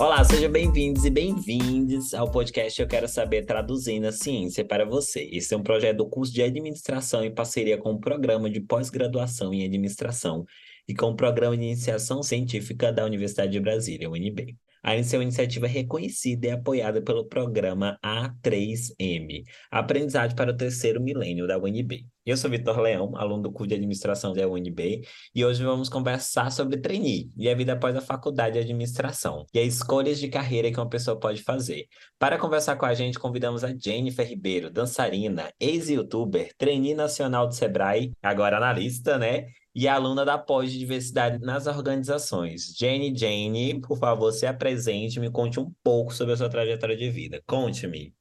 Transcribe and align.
Olá, 0.00 0.24
sejam 0.24 0.50
bem-vindos 0.50 1.04
e 1.04 1.10
bem-vindas 1.10 2.14
ao 2.14 2.30
podcast 2.30 2.80
Eu 2.80 2.88
Quero 2.88 3.06
Saber 3.06 3.44
Traduzindo 3.44 4.06
a 4.06 4.12
Ciência 4.12 4.64
para 4.64 4.86
Você. 4.86 5.28
Esse 5.30 5.52
é 5.52 5.56
um 5.58 5.62
projeto 5.62 5.98
do 5.98 6.08
curso 6.08 6.32
de 6.32 6.42
Administração 6.42 7.22
em 7.22 7.30
parceria 7.30 7.76
com 7.76 7.92
o 7.92 8.00
Programa 8.00 8.48
de 8.48 8.62
Pós-Graduação 8.62 9.52
em 9.52 9.62
Administração 9.62 10.46
e 10.88 10.94
com 10.94 11.10
o 11.10 11.14
Programa 11.14 11.54
de 11.54 11.64
Iniciação 11.64 12.22
Científica 12.22 12.90
da 12.90 13.04
Universidade 13.04 13.52
de 13.52 13.60
Brasília, 13.60 14.08
UNB. 14.08 14.56
A 14.82 14.94
é 14.94 14.98
iniciativa 14.98 15.66
reconhecida 15.66 16.46
e 16.46 16.50
apoiada 16.50 17.02
pelo 17.02 17.26
programa 17.26 17.98
A3M, 18.02 19.44
Aprendizagem 19.70 20.34
para 20.34 20.52
o 20.52 20.56
Terceiro 20.56 21.02
Milênio 21.02 21.46
da 21.46 21.58
UNB. 21.58 22.06
Eu 22.24 22.36
sou 22.36 22.50
Vitor 22.50 22.78
Leão, 22.78 23.14
aluno 23.14 23.42
do 23.42 23.52
curso 23.52 23.68
de 23.68 23.74
administração 23.74 24.32
da 24.32 24.48
UNB, 24.48 25.02
e 25.34 25.44
hoje 25.44 25.62
vamos 25.62 25.90
conversar 25.90 26.50
sobre 26.50 26.78
trainee 26.78 27.30
e 27.36 27.48
a 27.48 27.54
vida 27.54 27.74
após 27.74 27.94
a 27.94 28.00
faculdade 28.00 28.54
de 28.54 28.60
administração 28.60 29.44
e 29.52 29.58
as 29.58 29.74
escolhas 29.74 30.18
de 30.18 30.28
carreira 30.28 30.70
que 30.70 30.80
uma 30.80 30.88
pessoa 30.88 31.18
pode 31.18 31.42
fazer. 31.42 31.86
Para 32.18 32.38
conversar 32.38 32.76
com 32.76 32.86
a 32.86 32.94
gente, 32.94 33.18
convidamos 33.18 33.62
a 33.62 33.76
Jennifer 33.76 34.26
Ribeiro, 34.26 34.70
dançarina, 34.70 35.52
ex-youtuber, 35.60 36.54
trainee 36.56 36.94
nacional 36.94 37.46
do 37.46 37.54
Sebrae, 37.54 38.12
agora 38.22 38.56
analista, 38.56 39.18
né? 39.18 39.46
E 39.74 39.86
aluna 39.86 40.24
da 40.24 40.36
pós 40.36 40.72
de 40.72 40.78
diversidade 40.78 41.38
nas 41.38 41.66
organizações. 41.66 42.74
Jane 42.76 43.16
Jane, 43.16 43.80
por 43.80 43.98
favor, 43.98 44.32
se 44.32 44.46
apresente 44.46 45.18
e 45.18 45.20
me 45.20 45.30
conte 45.30 45.60
um 45.60 45.72
pouco 45.82 46.12
sobre 46.12 46.34
a 46.34 46.36
sua 46.36 46.48
trajetória 46.48 46.96
de 46.96 47.10
vida. 47.10 47.42
Conte-me. 47.46 48.14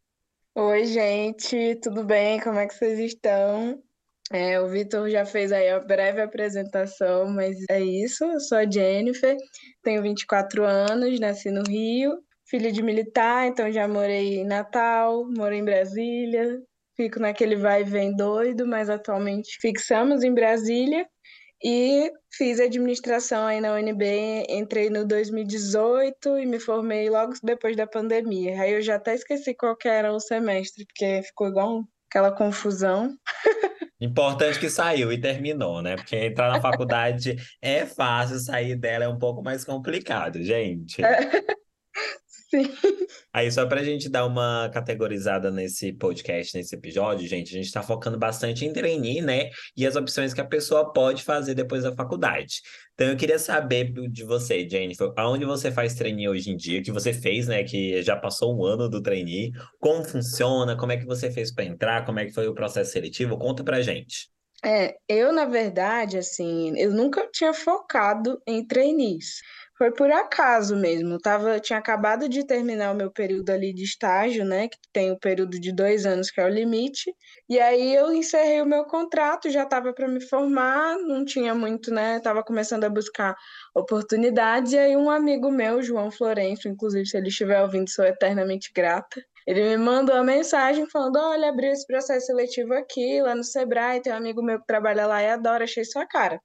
Oi, 0.55 0.85
gente, 0.85 1.75
tudo 1.81 2.03
bem? 2.03 2.39
Como 2.39 2.59
é 2.59 2.67
que 2.67 2.73
vocês 2.73 2.99
estão? 2.99 3.81
É, 4.31 4.59
o 4.59 4.67
Vitor 4.67 5.09
já 5.09 5.25
fez 5.25 5.52
aí 5.52 5.70
a 5.70 5.80
breve 5.80 6.22
apresentação, 6.22 7.27
mas 7.30 7.55
é 7.70 7.81
isso. 7.81 8.23
Eu 8.23 8.39
sou 8.39 8.59
a 8.59 8.70
Jennifer, 8.70 9.36
tenho 9.81 10.03
24 10.03 10.63
anos, 10.63 11.19
nasci 11.19 11.50
no 11.50 11.63
Rio, 11.63 12.19
filha 12.45 12.72
de 12.72 12.84
militar, 12.84 13.47
então 13.47 13.72
já 13.72 13.88
morei 13.88 14.39
em 14.39 14.45
Natal, 14.45 15.25
morei 15.36 15.59
em 15.59 15.66
Brasília, 15.66 16.61
fico 16.95 17.19
naquele 17.19 17.56
vai 17.56 17.81
e 17.81 17.86
vem 17.86 18.16
doido, 18.16 18.67
mas 18.67 18.89
atualmente 18.89 19.58
fixamos 19.59 20.23
em 20.23 20.34
Brasília. 20.34 21.08
E 21.64 22.12
fiz 22.32 22.60
administração 22.60 23.46
aí 23.46 23.60
na 23.60 23.74
UNB, 23.74 24.46
entrei 24.50 24.90
no 24.90 25.06
2018 25.06 26.40
e 26.40 26.46
me 26.46 26.60
formei 26.60 27.10
logo 27.10 27.34
depois 27.44 27.76
da 27.76 27.86
pandemia. 27.86 28.62
Aí 28.62 28.74
eu 28.74 28.82
já 28.82 28.96
até 28.96 29.14
esqueci 29.14 29.54
qual 29.54 29.76
era 29.86 30.14
o 30.14 30.20
semestre, 30.20 30.86
porque 30.86 31.22
ficou 31.24 31.48
igual 31.48 31.84
aquela 32.10 32.32
confusão. 32.32 33.14
Importante 34.02 34.58
que 34.58 34.70
saiu 34.70 35.12
e 35.12 35.20
terminou, 35.20 35.82
né? 35.82 35.98
Porque 35.98 36.16
entrar 36.16 36.50
na 36.50 36.62
faculdade 36.62 37.36
é 37.62 37.86
fácil, 37.86 38.40
sair 38.40 38.76
dela 38.78 39.04
é 39.04 39.10
um 39.10 39.20
pouco 39.20 39.44
mais 39.44 39.66
complicado, 39.66 40.42
gente. 40.42 41.04
É. 41.04 41.20
Sim. 42.50 42.64
Aí, 43.31 43.52
só 43.52 43.66
para 43.67 43.81
a 43.81 43.83
gente 43.83 44.09
dar 44.09 44.25
uma 44.25 44.69
categorizada 44.73 45.52
nesse 45.52 45.94
podcast, 45.94 46.58
nesse 46.58 46.75
episódio, 46.75 47.28
gente, 47.28 47.50
a 47.50 47.58
gente 47.58 47.67
está 47.67 47.83
focando 47.83 48.17
bastante 48.17 48.66
em 48.66 48.73
trainee, 48.73 49.22
né? 49.22 49.52
E 49.78 49.86
as 49.86 49.95
opções 49.95 50.33
que 50.33 50.41
a 50.41 50.45
pessoa 50.45 50.91
pode 50.91 51.23
fazer 51.23 51.53
depois 51.53 51.83
da 51.83 51.95
faculdade. 51.95 52.61
Então, 52.95 53.08
eu 53.08 53.16
queria 53.16 53.38
saber 53.38 53.94
de 54.09 54.23
você, 54.23 54.67
Jennifer, 54.67 55.14
aonde 55.16 55.45
você 55.45 55.72
faz 55.72 55.94
trainee 55.94 56.28
hoje 56.28 56.50
em 56.50 56.58
dia, 56.58 56.81
que 56.81 56.91
você 56.91 57.14
fez, 57.14 57.47
né? 57.47 57.64
Que 57.64 58.02
já 58.02 58.16
passou 58.16 58.58
um 58.58 58.66
ano 58.66 58.89
do 58.89 59.02
trainee, 59.02 59.52
como 59.80 60.03
funciona, 60.03 60.75
como 60.75 60.91
é 60.91 60.97
que 60.97 61.06
você 61.06 61.31
fez 61.31 61.53
para 61.53 61.66
entrar, 61.66 62.03
como 62.06 62.19
é 62.19 62.25
que 62.25 62.34
foi 62.34 62.47
o 62.47 62.56
processo 62.56 62.91
seletivo? 62.91 63.38
Conta 63.38 63.63
pra 63.63 63.81
gente. 63.81 64.28
É, 64.66 64.97
eu, 65.08 65.31
na 65.31 65.45
verdade, 65.45 66.17
assim, 66.17 66.78
eu 66.78 66.91
nunca 66.91 67.30
tinha 67.31 67.53
focado 67.53 68.41
em 68.45 68.66
trainees. 68.66 69.39
Foi 69.80 69.91
por 69.91 70.11
acaso 70.11 70.75
mesmo. 70.75 71.13
Eu 71.13 71.19
tava, 71.22 71.58
tinha 71.58 71.80
acabado 71.80 72.27
de 72.27 72.45
terminar 72.45 72.91
o 72.91 72.97
meu 72.97 73.09
período 73.09 73.49
ali 73.49 73.73
de 73.73 73.83
estágio, 73.85 74.44
né? 74.44 74.67
Que 74.67 74.78
tem 74.91 75.09
o 75.09 75.17
período 75.17 75.57
de 75.57 75.72
dois 75.73 76.06
anos, 76.06 76.29
que 76.29 76.41
é 76.41 76.45
o 76.45 76.50
limite. 76.50 77.16
E 77.47 77.57
aí 77.57 77.95
eu 77.95 78.12
encerrei 78.13 78.62
o 78.62 78.66
meu 78.66 78.84
contrato, 78.84 79.50
já 79.50 79.63
estava 79.63 79.94
para 79.94 80.06
me 80.06 80.19
formar, 80.19 80.97
não 80.97 81.23
tinha 81.23 81.56
muito, 81.56 81.94
né? 81.94 82.18
Estava 82.18 82.44
começando 82.44 82.84
a 82.84 82.89
buscar 82.89 83.34
oportunidades. 83.73 84.73
E 84.73 84.78
aí 84.78 84.97
um 84.97 85.09
amigo 85.09 85.50
meu, 85.50 85.81
João 85.81 86.12
Florencio, 86.12 86.69
inclusive, 86.69 87.06
se 87.06 87.18
ele 87.18 87.29
estiver 87.29 87.62
ouvindo, 87.62 87.89
sou 87.89 88.03
eternamente 88.03 88.73
grata. 88.75 89.23
Ele 89.47 89.62
me 89.62 89.78
mandou 89.78 90.13
uma 90.16 90.25
mensagem 90.25 90.89
falando: 90.89 91.16
Olha, 91.19 91.50
abriu 91.50 91.72
esse 91.72 91.88
processo 91.88 92.25
seletivo 92.25 92.73
aqui, 92.73 93.22
lá 93.22 93.34
no 93.34 93.45
Sebrae, 93.45 94.01
tem 94.01 94.12
um 94.12 94.18
amigo 94.18 94.44
meu 94.44 94.59
que 94.59 94.68
trabalha 94.68 95.07
lá 95.07 95.23
e 95.23 95.29
adora, 95.29 95.63
achei 95.63 95.85
sua 95.85 96.06
cara. 96.06 96.41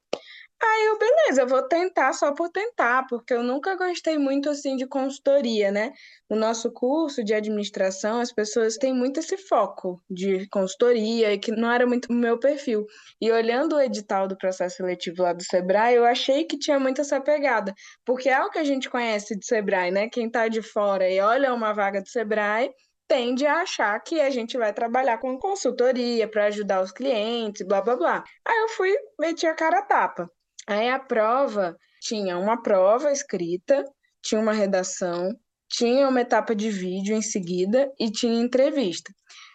Aí 0.63 0.87
eu, 0.87 0.99
beleza, 0.99 1.43
eu 1.43 1.47
vou 1.47 1.63
tentar 1.69 2.13
só 2.15 2.33
por 2.33 2.49
tentar, 2.49 3.07
porque 3.09 3.35
eu 3.35 3.43
nunca 3.43 3.77
gostei 3.77 4.17
muito 4.19 4.49
assim 4.49 4.77
de 4.77 4.87
consultoria, 4.87 5.71
né? 5.71 5.93
No 6.29 6.37
nosso 6.37 6.73
curso 6.73 7.23
de 7.23 7.35
administração, 7.35 8.21
as 8.21 8.33
pessoas 8.33 8.77
têm 8.77 8.93
muito 8.95 9.21
esse 9.21 9.37
foco 9.37 10.03
de 10.09 10.49
consultoria 10.49 11.33
e 11.33 11.39
que 11.39 11.53
não 11.53 11.71
era 11.71 11.87
muito 11.87 12.07
o 12.11 12.15
meu 12.15 12.39
perfil. 12.39 12.87
E 13.21 13.31
olhando 13.31 13.77
o 13.77 13.81
edital 13.81 14.27
do 14.27 14.37
processo 14.39 14.77
seletivo 14.77 15.23
lá 15.23 15.33
do 15.33 15.43
Sebrae, 15.45 15.95
eu 15.97 16.05
achei 16.05 16.45
que 16.45 16.59
tinha 16.59 16.81
muito 16.81 17.01
essa 17.01 17.21
pegada, 17.21 17.75
porque 18.05 18.29
é 18.29 18.43
o 18.43 18.51
que 18.51 18.59
a 18.59 18.65
gente 18.65 18.89
conhece 18.89 19.37
de 19.39 19.45
Sebrae, 19.47 19.91
né? 19.91 20.09
Quem 20.09 20.31
tá 20.31 20.49
de 20.49 20.63
fora 20.63 21.09
e 21.09 21.21
olha 21.21 21.53
uma 21.53 21.73
vaga 21.75 22.01
do 22.01 22.09
Sebrae, 22.09 22.71
tende 23.07 23.47
a 23.47 23.61
achar 23.63 24.01
que 24.01 24.21
a 24.21 24.31
gente 24.31 24.57
vai 24.57 24.73
trabalhar 24.73 25.19
com 25.19 25.39
consultoria 25.39 26.27
para 26.29 26.47
ajudar 26.47 26.81
os 26.83 26.91
clientes, 26.93 27.67
blá 27.67 27.83
blá 27.83 27.97
blá. 27.97 28.25
Aí 28.47 28.57
eu 28.63 28.69
fui, 28.71 28.95
meti 29.21 29.47
a 29.47 29.55
cara 29.55 29.81
a 29.81 29.83
tapa. 29.83 30.31
Aí 30.67 30.89
a 30.89 30.99
prova 30.99 31.77
tinha 32.01 32.39
uma 32.39 32.63
prova 32.63 33.13
escrita, 33.13 33.85
tinha 34.23 34.41
uma 34.41 34.53
redação, 34.53 35.31
tinha 35.69 36.09
uma 36.09 36.21
etapa 36.21 36.55
de 36.55 36.71
vídeo 36.71 37.15
em 37.15 37.23
seguida 37.23 37.91
e 37.99 38.11
tinha 38.11 38.41
entrevista. 38.41 39.13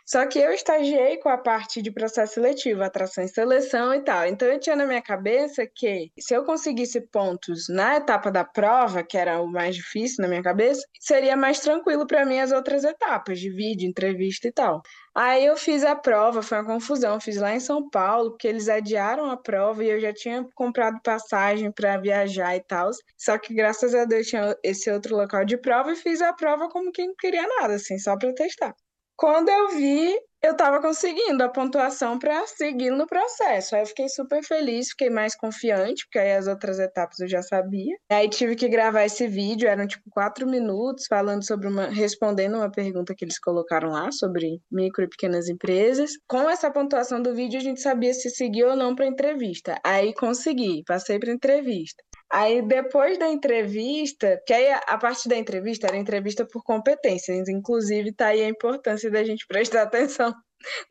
Só 0.09 0.25
que 0.25 0.39
eu 0.39 0.51
estagiei 0.51 1.17
com 1.17 1.29
a 1.29 1.37
parte 1.37 1.83
de 1.83 1.91
processo 1.91 2.33
seletivo, 2.33 2.81
atração 2.81 3.23
e 3.23 3.27
seleção 3.27 3.93
e 3.93 4.01
tal. 4.01 4.25
Então 4.25 4.47
eu 4.47 4.59
tinha 4.59 4.75
na 4.75 4.87
minha 4.87 5.03
cabeça 5.03 5.67
que 5.67 6.11
se 6.19 6.33
eu 6.33 6.43
conseguisse 6.43 6.99
pontos 6.99 7.69
na 7.69 7.97
etapa 7.97 8.31
da 8.31 8.43
prova, 8.43 9.03
que 9.03 9.15
era 9.15 9.39
o 9.39 9.45
mais 9.45 9.75
difícil 9.75 10.23
na 10.23 10.27
minha 10.27 10.41
cabeça, 10.41 10.81
seria 10.99 11.37
mais 11.37 11.59
tranquilo 11.59 12.07
para 12.07 12.25
mim 12.25 12.39
as 12.39 12.51
outras 12.51 12.83
etapas 12.83 13.39
de 13.39 13.51
vídeo, 13.51 13.87
entrevista 13.87 14.47
e 14.47 14.51
tal. 14.51 14.81
Aí 15.13 15.45
eu 15.45 15.55
fiz 15.55 15.83
a 15.83 15.95
prova, 15.95 16.41
foi 16.41 16.57
uma 16.57 16.65
confusão, 16.65 17.19
fiz 17.19 17.37
lá 17.37 17.53
em 17.53 17.59
São 17.59 17.87
Paulo, 17.87 18.31
porque 18.31 18.47
eles 18.47 18.67
adiaram 18.67 19.29
a 19.29 19.37
prova 19.37 19.83
e 19.83 19.89
eu 19.91 19.99
já 19.99 20.11
tinha 20.11 20.43
comprado 20.55 20.99
passagem 21.03 21.71
para 21.71 21.97
viajar 21.97 22.55
e 22.55 22.63
tal. 22.63 22.89
Só 23.15 23.37
que 23.37 23.53
graças 23.53 23.93
a 23.93 24.05
Deus 24.05 24.25
tinha 24.25 24.57
esse 24.63 24.89
outro 24.89 25.15
local 25.15 25.45
de 25.45 25.55
prova 25.55 25.91
e 25.91 25.95
fiz 25.95 26.19
a 26.19 26.33
prova 26.33 26.67
como 26.67 26.91
quem 26.91 27.09
não 27.09 27.15
queria 27.15 27.45
nada, 27.59 27.75
assim, 27.75 27.99
só 27.99 28.17
para 28.17 28.33
testar. 28.33 28.73
Quando 29.19 29.49
eu 29.49 29.67
vi, 29.71 30.15
eu 30.41 30.53
estava 30.53 30.81
conseguindo 30.81 31.43
a 31.43 31.49
pontuação 31.49 32.17
para 32.17 32.47
seguir 32.47 32.89
no 32.89 33.05
processo. 33.05 33.75
Aí 33.75 33.81
eu 33.81 33.85
fiquei 33.85 34.07
super 34.07 34.41
feliz, 34.41 34.91
fiquei 34.91 35.09
mais 35.09 35.35
confiante, 35.35 36.05
porque 36.05 36.19
aí 36.19 36.37
as 36.37 36.47
outras 36.47 36.79
etapas 36.79 37.19
eu 37.19 37.27
já 37.27 37.41
sabia. 37.41 37.97
Aí 38.09 38.29
tive 38.29 38.55
que 38.55 38.69
gravar 38.69 39.03
esse 39.03 39.27
vídeo, 39.27 39.67
eram 39.67 39.85
tipo 39.85 40.09
quatro 40.09 40.47
minutos, 40.47 41.05
falando 41.05 41.45
sobre 41.45 41.67
uma. 41.67 41.87
respondendo 41.89 42.55
uma 42.55 42.71
pergunta 42.71 43.13
que 43.13 43.25
eles 43.25 43.37
colocaram 43.37 43.89
lá 43.89 44.09
sobre 44.13 44.61
micro 44.71 45.03
e 45.03 45.09
pequenas 45.09 45.49
empresas. 45.49 46.11
Com 46.25 46.49
essa 46.49 46.71
pontuação 46.71 47.21
do 47.21 47.35
vídeo, 47.35 47.59
a 47.59 47.63
gente 47.63 47.81
sabia 47.81 48.13
se 48.13 48.29
seguir 48.29 48.63
ou 48.63 48.75
não 48.77 48.95
para 48.95 49.05
entrevista. 49.05 49.77
Aí 49.83 50.13
consegui, 50.13 50.81
passei 50.87 51.19
para 51.19 51.33
entrevista. 51.33 52.01
Aí 52.31 52.61
depois 52.61 53.17
da 53.17 53.27
entrevista, 53.27 54.41
que 54.45 54.53
aí 54.53 54.71
a 54.71 54.97
parte 54.97 55.27
da 55.27 55.35
entrevista 55.35 55.87
era 55.87 55.97
entrevista 55.97 56.45
por 56.45 56.63
competências, 56.63 57.49
inclusive 57.49 58.13
tá 58.13 58.27
aí 58.27 58.43
a 58.43 58.49
importância 58.49 59.09
da 59.09 59.23
gente 59.23 59.47
prestar 59.47 59.83
atenção 59.83 60.33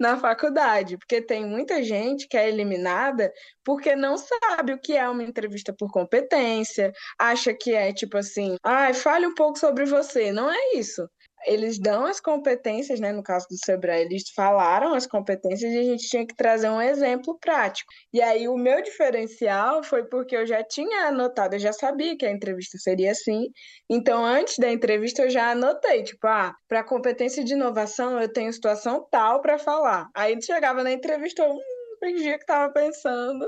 na 0.01 0.17
faculdade, 0.19 0.97
porque 0.97 1.21
tem 1.21 1.45
muita 1.45 1.83
gente 1.83 2.27
que 2.27 2.37
é 2.37 2.49
eliminada 2.49 3.31
porque 3.63 3.95
não 3.95 4.17
sabe 4.17 4.73
o 4.73 4.81
que 4.81 4.97
é 4.97 5.09
uma 5.09 5.23
entrevista 5.23 5.75
por 5.79 5.91
competência, 5.93 6.91
acha 7.19 7.53
que 7.55 7.75
é 7.75 7.93
tipo 7.93 8.17
assim, 8.17 8.57
ai, 8.65 8.95
fale 8.95 9.27
um 9.27 9.35
pouco 9.35 9.59
sobre 9.59 9.85
você. 9.85 10.33
Não 10.33 10.51
é 10.51 10.75
isso 10.75 11.09
eles 11.47 11.79
dão 11.79 12.07
as 12.07 12.21
competências, 12.21 13.01
né? 13.01 13.13
No 13.13 13.23
caso 13.23 13.47
do 13.49 13.57
Sebrae, 13.57 14.03
eles 14.03 14.31
falaram 14.35 14.95
as 14.95 15.07
competências 15.07 15.73
e 15.73 15.79
a 15.79 15.83
gente 15.83 16.09
tinha 16.09 16.27
que 16.27 16.35
trazer 16.35 16.69
um 16.69 16.81
exemplo 16.81 17.39
prático. 17.41 17.91
E 18.13 18.21
aí 18.21 18.49
o 18.49 18.57
meu 18.57 18.83
diferencial 18.83 19.83
foi 19.83 20.05
porque 20.05 20.37
eu 20.37 20.47
já 20.47 20.63
tinha 20.65 21.07
anotado, 21.09 21.55
eu 21.55 21.59
já 21.59 21.73
sabia 21.73 22.17
que 22.17 22.27
a 22.27 22.31
entrevista 22.31 22.79
seria 22.79 23.13
assim. 23.13 23.49
Então, 23.91 24.25
antes 24.25 24.59
da 24.59 24.71
entrevista, 24.71 25.23
eu 25.23 25.31
já 25.31 25.51
anotei, 25.51 26.03
tipo, 26.03 26.27
ah, 26.27 26.55
para 26.69 26.85
competência 26.85 27.45
de 27.45 27.55
inovação, 27.55 28.21
eu 28.21 28.33
tenho 28.33 28.53
situação 28.53 29.07
tal 29.11 29.41
para 29.41 29.59
falar. 29.59 30.09
Aí 30.15 30.41
chegava 30.43 30.83
na 30.83 30.93
entrevista, 30.93 31.43
eu 31.43 31.53
hum, 31.53 31.61
fingia 32.01 32.37
que 32.37 32.45
estava 32.45 32.73
pensando 32.73 33.47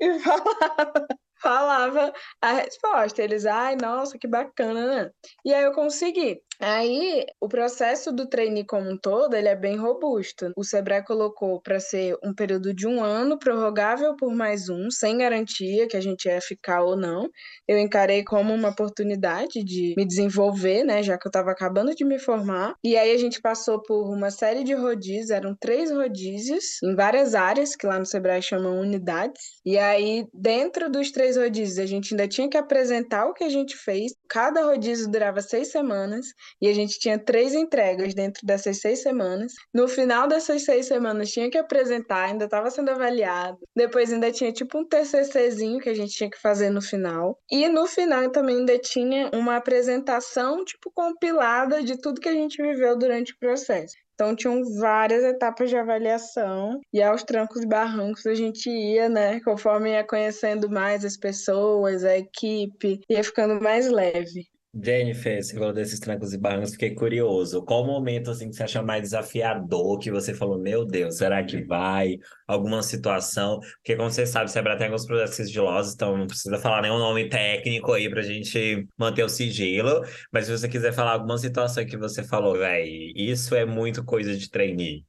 e 0.00 0.18
falava. 0.20 1.06
Falava 1.40 2.12
a 2.40 2.52
resposta. 2.52 3.22
Eles, 3.22 3.46
ai, 3.46 3.76
nossa, 3.76 4.18
que 4.18 4.26
bacana, 4.26 4.86
né? 4.86 5.10
E 5.44 5.52
aí 5.52 5.64
eu 5.64 5.72
consegui. 5.72 6.40
Aí, 6.60 7.24
o 7.40 7.48
processo 7.48 8.12
do 8.12 8.28
trainee 8.28 8.64
como 8.64 8.88
um 8.88 8.96
todo, 8.96 9.34
ele 9.34 9.48
é 9.48 9.56
bem 9.56 9.76
robusto. 9.76 10.52
O 10.56 10.62
Sebrae 10.62 11.04
colocou 11.04 11.60
para 11.60 11.80
ser 11.80 12.16
um 12.22 12.32
período 12.32 12.72
de 12.72 12.86
um 12.86 13.02
ano, 13.02 13.38
prorrogável 13.38 14.14
por 14.16 14.32
mais 14.32 14.68
um, 14.68 14.90
sem 14.90 15.18
garantia 15.18 15.88
que 15.88 15.96
a 15.96 16.00
gente 16.00 16.26
ia 16.26 16.40
ficar 16.40 16.82
ou 16.82 16.96
não. 16.96 17.28
Eu 17.66 17.78
encarei 17.78 18.22
como 18.22 18.54
uma 18.54 18.68
oportunidade 18.68 19.64
de 19.64 19.94
me 19.96 20.06
desenvolver, 20.06 20.84
né, 20.84 21.02
já 21.02 21.18
que 21.18 21.26
eu 21.26 21.30
estava 21.30 21.50
acabando 21.50 21.94
de 21.94 22.04
me 22.04 22.18
formar. 22.18 22.74
E 22.84 22.96
aí 22.96 23.12
a 23.12 23.18
gente 23.18 23.40
passou 23.40 23.82
por 23.82 24.08
uma 24.14 24.30
série 24.30 24.62
de 24.62 24.74
rodízios, 24.74 25.30
eram 25.30 25.56
três 25.58 25.90
rodízios 25.90 26.80
em 26.82 26.94
várias 26.94 27.34
áreas, 27.34 27.74
que 27.74 27.86
lá 27.86 27.98
no 27.98 28.06
Sebrae 28.06 28.40
chamam 28.40 28.80
unidades. 28.80 29.42
E 29.64 29.76
aí, 29.76 30.26
dentro 30.32 30.90
dos 30.90 31.10
três 31.10 31.23
rodízios, 31.36 31.78
a 31.78 31.86
gente 31.86 32.12
ainda 32.12 32.28
tinha 32.28 32.48
que 32.48 32.56
apresentar 32.56 33.26
o 33.26 33.34
que 33.34 33.44
a 33.44 33.48
gente 33.48 33.76
fez. 33.76 34.12
Cada 34.28 34.64
rodízio 34.64 35.10
durava 35.10 35.40
seis 35.40 35.70
semanas 35.70 36.26
e 36.60 36.68
a 36.68 36.72
gente 36.72 36.98
tinha 36.98 37.18
três 37.18 37.54
entregas 37.54 38.14
dentro 38.14 38.46
dessas 38.46 38.80
seis 38.80 39.02
semanas. 39.02 39.52
No 39.72 39.88
final 39.88 40.28
dessas 40.28 40.64
seis 40.64 40.86
semanas 40.86 41.30
tinha 41.30 41.50
que 41.50 41.58
apresentar, 41.58 42.26
ainda 42.26 42.44
estava 42.44 42.70
sendo 42.70 42.90
avaliado. 42.90 43.58
Depois 43.74 44.12
ainda 44.12 44.30
tinha 44.30 44.52
tipo 44.52 44.78
um 44.78 44.86
TCCzinho 44.86 45.80
que 45.80 45.88
a 45.88 45.94
gente 45.94 46.14
tinha 46.14 46.30
que 46.30 46.40
fazer 46.40 46.70
no 46.70 46.82
final. 46.82 47.38
E 47.50 47.68
no 47.68 47.86
final 47.86 48.30
também 48.30 48.58
ainda 48.58 48.78
tinha 48.78 49.30
uma 49.34 49.56
apresentação 49.56 50.64
tipo 50.64 50.90
compilada 50.92 51.82
de 51.82 52.00
tudo 52.00 52.20
que 52.20 52.28
a 52.28 52.32
gente 52.32 52.62
viveu 52.62 52.96
durante 52.96 53.32
o 53.32 53.38
processo. 53.38 54.03
Então 54.14 54.34
tinham 54.36 54.62
várias 54.78 55.24
etapas 55.24 55.68
de 55.68 55.76
avaliação 55.76 56.80
e 56.92 57.02
aos 57.02 57.22
trancos 57.24 57.62
e 57.62 57.66
barrancos 57.66 58.26
a 58.26 58.34
gente 58.34 58.70
ia, 58.70 59.08
né, 59.08 59.40
conforme 59.40 59.90
ia 59.90 60.04
conhecendo 60.06 60.70
mais 60.70 61.04
as 61.04 61.16
pessoas, 61.16 62.04
a 62.04 62.16
equipe, 62.16 63.00
ia 63.10 63.24
ficando 63.24 63.60
mais 63.60 63.90
leve. 63.90 64.53
Jennifer, 64.82 65.40
você 65.42 65.54
falou 65.54 65.72
desses 65.72 66.00
trancos 66.00 66.32
e 66.32 66.38
barrancos, 66.38 66.72
fiquei 66.72 66.94
curioso. 66.94 67.62
Qual 67.64 67.86
momento 67.86 68.30
assim 68.30 68.50
que 68.50 68.56
você 68.56 68.64
achou 68.64 68.84
mais 68.84 69.02
desafiador, 69.02 69.98
que 70.00 70.10
você 70.10 70.34
falou, 70.34 70.58
meu 70.58 70.84
Deus, 70.84 71.16
será 71.18 71.44
que 71.44 71.62
vai? 71.62 72.18
Alguma 72.46 72.82
situação? 72.82 73.60
Porque 73.76 73.94
como 73.94 74.10
você 74.10 74.26
sabe, 74.26 74.50
Sebra 74.50 74.76
tem 74.76 74.86
alguns 74.86 75.06
processos 75.06 75.36
sigilosos, 75.36 75.94
então 75.94 76.16
não 76.16 76.26
precisa 76.26 76.58
falar 76.58 76.82
nenhum 76.82 76.98
nome 76.98 77.28
técnico 77.28 77.92
aí 77.92 78.10
pra 78.10 78.22
gente 78.22 78.86
manter 78.98 79.22
o 79.22 79.28
sigilo. 79.28 80.02
Mas 80.32 80.46
se 80.46 80.52
você 80.58 80.68
quiser 80.68 80.92
falar 80.92 81.12
alguma 81.12 81.38
situação 81.38 81.86
que 81.86 81.96
você 81.96 82.24
falou, 82.24 82.58
véi, 82.58 83.12
isso 83.14 83.54
é 83.54 83.64
muito 83.64 84.04
coisa 84.04 84.36
de 84.36 84.50
trainee. 84.50 85.04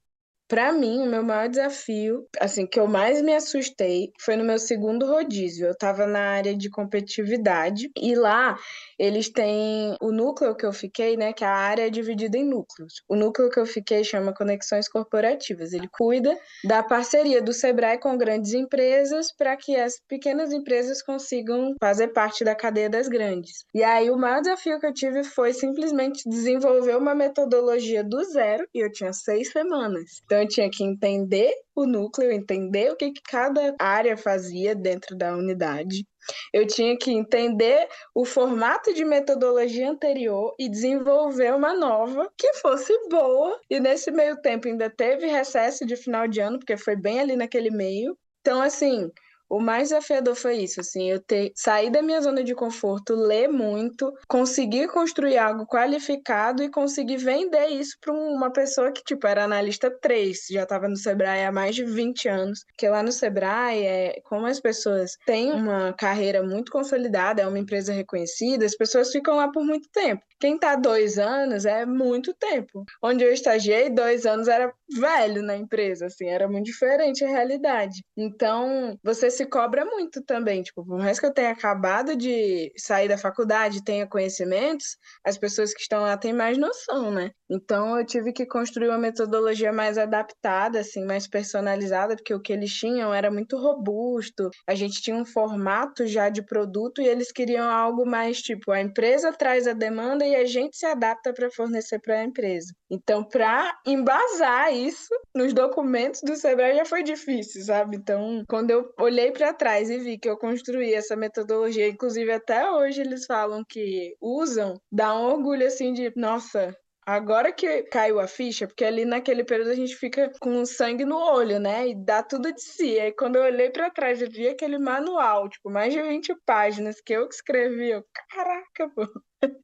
Para 0.48 0.72
mim, 0.72 1.02
o 1.02 1.08
meu 1.08 1.24
maior 1.24 1.50
desafio, 1.50 2.28
assim, 2.40 2.68
que 2.68 2.80
eu 2.80 2.88
mais 2.88 3.22
me 3.22 3.34
assustei, 3.34 4.12
foi 4.20 4.36
no 4.36 4.44
meu 4.44 4.60
segundo 4.60 5.08
rodízio. 5.08 5.66
Eu 5.66 5.72
estava 5.72 6.06
na 6.06 6.20
área 6.20 6.56
de 6.56 6.70
competitividade 6.70 7.90
e 7.98 8.14
lá 8.14 8.56
eles 9.00 9.30
têm 9.30 9.96
o 10.00 10.12
núcleo 10.12 10.56
que 10.56 10.66
eu 10.66 10.72
fiquei, 10.72 11.18
né, 11.18 11.34
que 11.34 11.44
a 11.44 11.50
área 11.52 11.88
é 11.88 11.90
dividida 11.90 12.38
em 12.38 12.46
núcleos. 12.46 13.02
O 13.10 13.16
núcleo 13.16 13.50
que 13.50 13.60
eu 13.60 13.66
fiquei 13.66 14.04
chama 14.04 14.34
Conexões 14.34 14.88
Corporativas. 14.88 15.74
Ele 15.74 15.88
cuida 15.88 16.38
da 16.64 16.84
parceria 16.84 17.42
do 17.42 17.52
Sebrae 17.52 18.00
com 18.00 18.16
grandes 18.16 18.54
empresas 18.54 19.32
para 19.36 19.58
que 19.58 19.76
as 19.76 20.00
pequenas 20.08 20.54
empresas 20.54 21.02
consigam 21.02 21.74
fazer 21.80 22.10
parte 22.10 22.44
da 22.44 22.54
cadeia 22.54 22.90
das 22.90 23.08
grandes. 23.08 23.66
E 23.74 23.84
aí 23.84 24.12
o 24.12 24.18
maior 24.18 24.42
desafio 24.42 24.80
que 24.80 24.86
eu 24.86 24.94
tive 24.94 25.24
foi 25.24 25.54
simplesmente 25.54 26.28
desenvolver 26.30 26.96
uma 26.98 27.16
metodologia 27.16 28.04
do 28.04 28.24
zero 28.26 28.68
e 28.74 28.80
eu 28.80 28.92
tinha 28.92 29.12
seis 29.12 29.52
semanas. 29.52 30.22
Então 30.26 30.35
eu 30.42 30.48
tinha 30.48 30.70
que 30.70 30.84
entender 30.84 31.54
o 31.76 31.86
núcleo, 31.86 32.32
entender 32.32 32.92
o 32.92 32.96
que, 32.96 33.12
que 33.12 33.22
cada 33.22 33.76
área 33.80 34.16
fazia 34.16 34.74
dentro 34.74 35.16
da 35.16 35.36
unidade. 35.36 36.06
Eu 36.54 36.66
tinha 36.66 36.98
que 36.98 37.12
entender 37.12 37.88
o 38.14 38.26
formato 38.26 38.94
de 38.94 39.06
metodologia 39.06 39.90
anterior 39.90 40.56
e 40.60 40.70
desenvolver 40.70 41.54
uma 41.54 41.74
nova 41.76 42.32
que 42.38 42.54
fosse 42.56 42.94
boa. 43.10 43.60
E 43.70 43.80
nesse 43.80 44.12
meio 44.12 44.42
tempo 44.42 44.68
ainda 44.68 44.90
teve 44.90 45.28
recesso 45.28 45.86
de 45.86 45.96
final 45.96 46.28
de 46.28 46.40
ano, 46.40 46.60
porque 46.60 46.78
foi 46.78 46.96
bem 46.96 47.20
ali 47.20 47.36
naquele 47.36 47.70
meio. 47.70 48.18
Então, 48.42 48.62
assim, 48.62 49.12
o 49.50 49.60
mais 49.60 49.90
desafiador 49.90 50.36
foi 50.36 50.58
isso, 50.58 50.82
assim, 50.82 51.12
eu 51.12 51.20
ter 51.20 51.52
sair 51.56 51.90
da 51.90 52.02
minha 52.02 52.22
zona 52.22 52.44
de 52.44 52.56
conforto, 52.56 53.16
ler 53.16 53.48
muito, 53.48 54.12
conseguir 54.28 54.88
construir 54.88 55.38
algo 55.38 55.66
qualificado 55.66 56.64
e 56.64 56.70
conseguir 56.70 57.18
vender 57.18 57.68
isso 57.68 57.98
para 58.02 58.14
uma 58.14 58.52
pessoa 58.52 58.92
que, 58.92 59.04
tipo, 59.04 59.28
era 59.28 59.44
analista 59.44 59.90
3, 59.90 60.46
já 60.50 60.64
estava 60.64 60.88
no 60.88 60.98
Sebrae 60.98 61.46
há 61.46 61.52
mais 61.52 61.76
de 61.76 61.84
20 61.84 62.28
anos. 62.28 62.64
Porque 62.66 62.88
lá 62.90 63.04
no 63.04 63.12
Sebrae, 63.12 63.86
é, 63.86 64.22
como 64.24 64.46
as 64.46 64.60
pessoas 64.60 65.18
têm 65.26 65.52
uma 65.52 65.94
carreira 65.94 66.44
muito 66.44 66.72
consolidada, 66.72 67.42
é 67.42 67.48
uma 67.48 67.60
empresa 67.60 67.94
reconhecida, 67.94 68.66
as 68.66 68.76
pessoas 68.76 69.12
ficam 69.12 69.36
lá 69.36 69.52
por 69.52 69.64
muito 69.64 69.88
tempo. 69.92 70.22
Quem 70.40 70.56
está 70.56 70.76
dois 70.76 71.18
anos 71.18 71.66
é 71.66 71.86
muito 71.86 72.34
tempo. 72.34 72.84
Onde 73.02 73.24
eu 73.24 73.32
estagiei, 73.32 73.90
dois 73.90 74.26
anos 74.26 74.48
era 74.48 74.72
velho 74.98 75.42
na 75.42 75.56
empresa, 75.56 76.08
assim, 76.08 76.28
era 76.28 76.48
muito 76.48 76.66
diferente 76.66 77.24
a 77.24 77.30
realidade. 77.30 78.04
Então, 78.18 78.98
você 79.04 79.30
se 79.36 79.46
cobra 79.46 79.86
muito 79.86 80.22
também. 80.24 80.64
Tipo, 80.64 80.86
por 80.86 80.98
mais 80.98 81.20
que 81.20 81.26
eu 81.26 81.34
tenha 81.34 81.52
acabado 81.52 82.16
de 82.16 82.72
sair 82.78 83.08
da 83.08 83.18
faculdade, 83.18 83.84
tenha 83.84 84.08
conhecimentos, 84.08 84.98
as 85.24 85.38
pessoas 85.38 85.74
que 85.74 85.82
estão 85.82 86.02
lá 86.02 86.18
têm 86.18 86.34
mais 86.34 86.58
noção, 86.58 87.12
né? 87.12 87.32
Então, 87.50 87.98
eu 87.98 88.06
tive 88.06 88.34
que 88.34 88.46
construir 88.46 88.90
uma 88.90 88.98
metodologia 88.98 89.72
mais 89.72 89.98
adaptada, 89.98 90.80
assim, 90.80 91.06
mais 91.06 91.28
personalizada, 91.28 92.16
porque 92.16 92.34
o 92.34 92.42
que 92.42 92.52
eles 92.54 92.72
tinham 92.74 93.14
era 93.14 93.30
muito 93.30 93.58
robusto. 93.58 94.50
A 94.68 94.74
gente 94.74 95.02
tinha 95.02 95.16
um 95.16 95.26
formato 95.26 96.08
já 96.08 96.30
de 96.30 96.44
produto 96.44 97.02
e 97.02 97.08
eles 97.08 97.32
queriam 97.32 97.70
algo 97.70 98.06
mais 98.06 98.42
tipo, 98.42 98.72
a 98.72 98.82
empresa 98.82 99.32
traz 99.32 99.68
a 99.68 99.74
demanda 99.74 100.26
e 100.26 100.36
a 100.36 100.46
gente 100.46 100.78
se 100.78 100.86
adapta 100.86 101.34
para 101.34 101.52
fornecer 101.52 102.00
para 102.00 102.20
a 102.20 102.24
empresa. 102.24 102.74
Então, 102.90 103.24
para 103.24 103.78
embasar 103.86 104.74
isso 104.74 105.14
nos 105.36 105.54
documentos 105.54 106.22
do 106.24 106.36
Sebrae 106.36 106.76
já 106.76 106.86
foi 106.86 107.04
difícil, 107.04 107.64
sabe? 107.64 107.98
Então, 107.98 108.44
quando 108.48 108.72
eu 108.72 108.90
olhei 109.00 109.32
para 109.32 109.54
trás 109.54 109.90
e 109.90 109.98
vi 110.00 110.18
que 110.18 110.30
eu 110.30 110.38
construí 110.38 110.94
essa 110.94 111.16
metodologia, 111.16 111.88
inclusive 111.88 112.32
até 112.32 112.70
hoje 112.72 113.02
eles 113.02 113.26
falam 113.26 113.64
que 113.68 114.16
usam, 114.22 114.80
dá 114.92 115.16
um 115.16 115.26
orgulho 115.26 115.66
assim 115.66 115.94
de, 115.94 116.12
nossa, 116.16 116.76
Agora 117.08 117.52
que 117.54 117.84
caiu 117.84 118.20
a 118.20 118.28
ficha, 118.28 118.66
porque 118.66 118.84
ali 118.84 119.06
naquele 119.06 119.44
período 119.44 119.70
a 119.70 119.76
gente 119.76 119.96
fica 119.96 120.32
com 120.40 120.66
sangue 120.66 121.06
no 121.06 121.18
olho, 121.18 121.60
né? 121.60 121.90
E 121.90 121.96
dá 121.96 122.24
tudo 122.24 122.52
de 122.52 122.62
si. 122.62 123.00
Aí 123.00 123.12
quando 123.12 123.36
eu 123.36 123.44
olhei 123.44 123.70
para 123.70 123.92
trás, 123.92 124.22
eu 124.22 124.30
vi 124.30 124.48
aquele 124.48 124.80
manual, 124.80 125.48
tipo, 125.48 125.70
mais 125.70 125.94
de 125.94 126.02
20 126.02 126.36
páginas 126.46 127.00
que 127.00 127.14
eu 127.14 127.28
que 127.28 127.36
escrevi. 127.36 127.92
Eu, 127.92 128.04
caraca, 128.30 128.90
pô. 128.90 129.08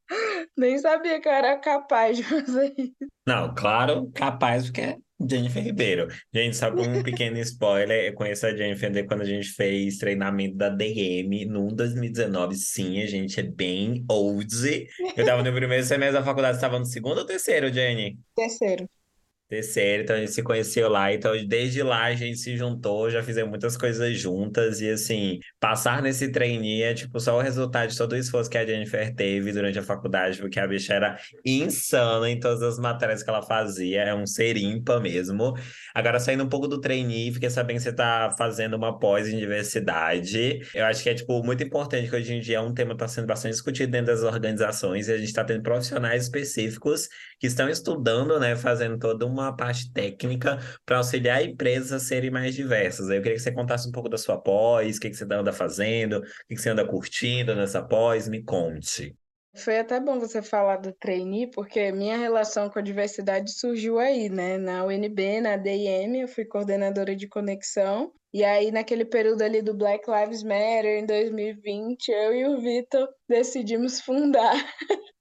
Nem 0.55 0.77
sabia 0.77 1.19
que 1.19 1.27
eu 1.27 1.31
era 1.31 1.57
capaz 1.57 2.17
de 2.17 2.23
fazer 2.23 2.75
isso. 2.77 3.07
Não, 3.27 3.53
claro, 3.55 4.11
capaz, 4.13 4.65
porque 4.65 4.97
Jennifer 5.29 5.63
Ribeiro. 5.63 6.07
Gente, 6.33 6.55
só 6.55 6.71
com 6.71 6.81
um 6.81 7.03
pequeno 7.03 7.37
spoiler, 7.39 8.05
eu 8.05 8.13
conheço 8.13 8.45
a 8.45 8.55
Jennifer 8.55 8.91
de 8.91 9.03
quando 9.03 9.21
a 9.21 9.25
gente 9.25 9.49
fez 9.49 9.97
treinamento 9.97 10.55
da 10.57 10.69
DM 10.69 11.45
no 11.45 11.67
2019. 11.67 12.55
Sim, 12.55 13.01
a 13.01 13.07
gente 13.07 13.39
é 13.39 13.43
bem 13.43 14.05
old. 14.09 14.87
Eu 15.15 15.25
tava 15.25 15.43
no 15.43 15.53
primeiro 15.53 15.83
semestre 15.83 16.19
da 16.19 16.23
faculdade, 16.23 16.57
você 16.57 16.61
tava 16.61 16.79
no 16.79 16.85
segundo 16.85 17.19
ou 17.19 17.25
terceiro, 17.25 17.71
Jenny? 17.71 18.17
Terceiro 18.35 18.87
terceiro, 19.51 20.03
então 20.03 20.15
a 20.15 20.19
gente 20.19 20.31
se 20.31 20.41
conheceu 20.41 20.87
lá, 20.87 21.13
então 21.13 21.33
desde 21.45 21.83
lá 21.83 22.05
a 22.05 22.15
gente 22.15 22.37
se 22.37 22.55
juntou, 22.55 23.09
já 23.09 23.21
fizemos 23.21 23.49
muitas 23.49 23.75
coisas 23.75 24.17
juntas 24.17 24.79
e 24.79 24.89
assim, 24.89 25.41
passar 25.59 26.01
nesse 26.01 26.31
trainee 26.31 26.83
é 26.83 26.93
tipo 26.93 27.19
só 27.19 27.37
o 27.37 27.41
resultado 27.41 27.89
de 27.89 27.97
todo 27.97 28.13
o 28.13 28.15
esforço 28.15 28.49
que 28.49 28.57
a 28.57 28.65
Jennifer 28.65 29.13
teve 29.13 29.51
durante 29.51 29.77
a 29.77 29.83
faculdade, 29.83 30.39
porque 30.39 30.57
a 30.57 30.65
bicha 30.65 30.93
era 30.93 31.19
insana 31.45 32.29
em 32.29 32.39
todas 32.39 32.61
as 32.63 32.79
matérias 32.79 33.21
que 33.21 33.29
ela 33.29 33.41
fazia, 33.41 34.03
é 34.03 34.15
um 34.15 34.25
ser 34.25 34.55
ímpar 34.55 35.01
mesmo. 35.01 35.53
Agora 35.93 36.17
saindo 36.17 36.45
um 36.45 36.49
pouco 36.49 36.65
do 36.65 36.79
trainee, 36.79 37.33
fiquei 37.33 37.49
sabendo 37.49 37.77
que 37.77 37.83
você 37.83 37.93
tá 37.93 38.33
fazendo 38.37 38.77
uma 38.77 38.97
pós 38.97 39.27
em 39.27 39.37
diversidade. 39.37 40.61
Eu 40.73 40.85
acho 40.85 41.03
que 41.03 41.09
é 41.09 41.13
tipo 41.13 41.43
muito 41.43 41.61
importante 41.61 42.09
que 42.09 42.15
hoje 42.15 42.33
em 42.33 42.39
dia 42.39 42.55
é 42.57 42.61
um 42.61 42.73
tema 42.73 42.91
que 42.91 43.03
está 43.03 43.09
sendo 43.09 43.27
bastante 43.27 43.51
discutido 43.51 43.91
dentro 43.91 44.13
das 44.13 44.23
organizações 44.23 45.09
e 45.09 45.11
a 45.11 45.17
gente 45.17 45.27
está 45.27 45.43
tendo 45.43 45.61
profissionais 45.61 46.23
específicos 46.23 47.09
que 47.41 47.47
estão 47.47 47.67
estudando, 47.67 48.39
né, 48.39 48.55
fazendo 48.55 48.99
toda 48.99 49.25
uma 49.25 49.55
parte 49.55 49.91
técnica 49.91 50.59
para 50.85 50.97
auxiliar 50.97 51.43
empresas 51.43 51.91
a 51.91 51.99
serem 51.99 52.29
mais 52.29 52.53
diversas. 52.53 53.09
Eu 53.09 53.19
queria 53.19 53.35
que 53.35 53.39
você 53.39 53.51
contasse 53.51 53.89
um 53.89 53.91
pouco 53.91 54.07
da 54.07 54.17
sua 54.17 54.39
pós, 54.39 54.97
o 54.97 54.99
que, 54.99 55.09
que 55.09 55.15
você 55.15 55.25
anda 55.33 55.51
fazendo, 55.51 56.19
o 56.19 56.21
que, 56.47 56.53
que 56.53 56.61
você 56.61 56.69
anda 56.69 56.85
curtindo 56.85 57.55
nessa 57.55 57.81
pós, 57.81 58.29
me 58.29 58.43
conte. 58.43 59.15
Foi 59.55 59.79
até 59.79 59.99
bom 59.99 60.19
você 60.19 60.39
falar 60.43 60.77
do 60.77 60.93
trainee, 60.93 61.49
porque 61.49 61.91
minha 61.91 62.15
relação 62.15 62.69
com 62.69 62.77
a 62.77 62.81
diversidade 62.81 63.51
surgiu 63.51 63.97
aí, 63.97 64.29
né? 64.29 64.59
Na 64.59 64.85
UNB, 64.85 65.41
na 65.41 65.57
DIM, 65.57 66.21
eu 66.21 66.27
fui 66.27 66.45
coordenadora 66.45 67.15
de 67.15 67.27
conexão. 67.27 68.13
E 68.31 68.43
aí, 68.45 68.71
naquele 68.71 69.03
período 69.03 69.41
ali 69.41 69.63
do 69.63 69.73
Black 69.73 70.09
Lives 70.09 70.43
Matter, 70.43 70.99
em 70.99 71.05
2020, 71.07 72.07
eu 72.09 72.33
e 72.33 72.45
o 72.45 72.61
Vitor 72.61 73.09
decidimos 73.27 73.99
fundar 73.99 74.53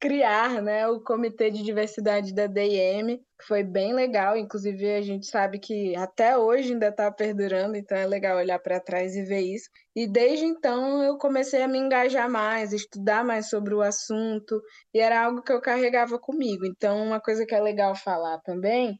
criar 0.00 0.62
né, 0.62 0.86
o 0.88 1.00
Comitê 1.00 1.50
de 1.50 1.62
Diversidade 1.62 2.34
da 2.34 2.46
DM, 2.46 3.18
que 3.18 3.46
foi 3.46 3.62
bem 3.62 3.94
legal. 3.94 4.36
Inclusive, 4.36 4.94
a 4.94 5.02
gente 5.02 5.26
sabe 5.26 5.58
que 5.58 5.96
até 5.96 6.36
hoje 6.36 6.72
ainda 6.72 6.88
está 6.88 7.10
perdurando, 7.10 7.76
então 7.76 7.96
é 7.96 8.06
legal 8.06 8.36
olhar 8.36 8.58
para 8.58 8.80
trás 8.80 9.16
e 9.16 9.22
ver 9.22 9.40
isso. 9.40 9.68
E 9.94 10.06
desde 10.06 10.44
então 10.44 11.02
eu 11.02 11.16
comecei 11.18 11.62
a 11.62 11.68
me 11.68 11.78
engajar 11.78 12.30
mais, 12.30 12.72
estudar 12.72 13.24
mais 13.24 13.48
sobre 13.48 13.74
o 13.74 13.82
assunto, 13.82 14.60
e 14.92 15.00
era 15.00 15.24
algo 15.24 15.42
que 15.42 15.52
eu 15.52 15.60
carregava 15.60 16.18
comigo. 16.18 16.64
Então, 16.66 17.04
uma 17.04 17.20
coisa 17.20 17.46
que 17.46 17.54
é 17.54 17.60
legal 17.60 17.94
falar 17.94 18.38
também 18.40 18.98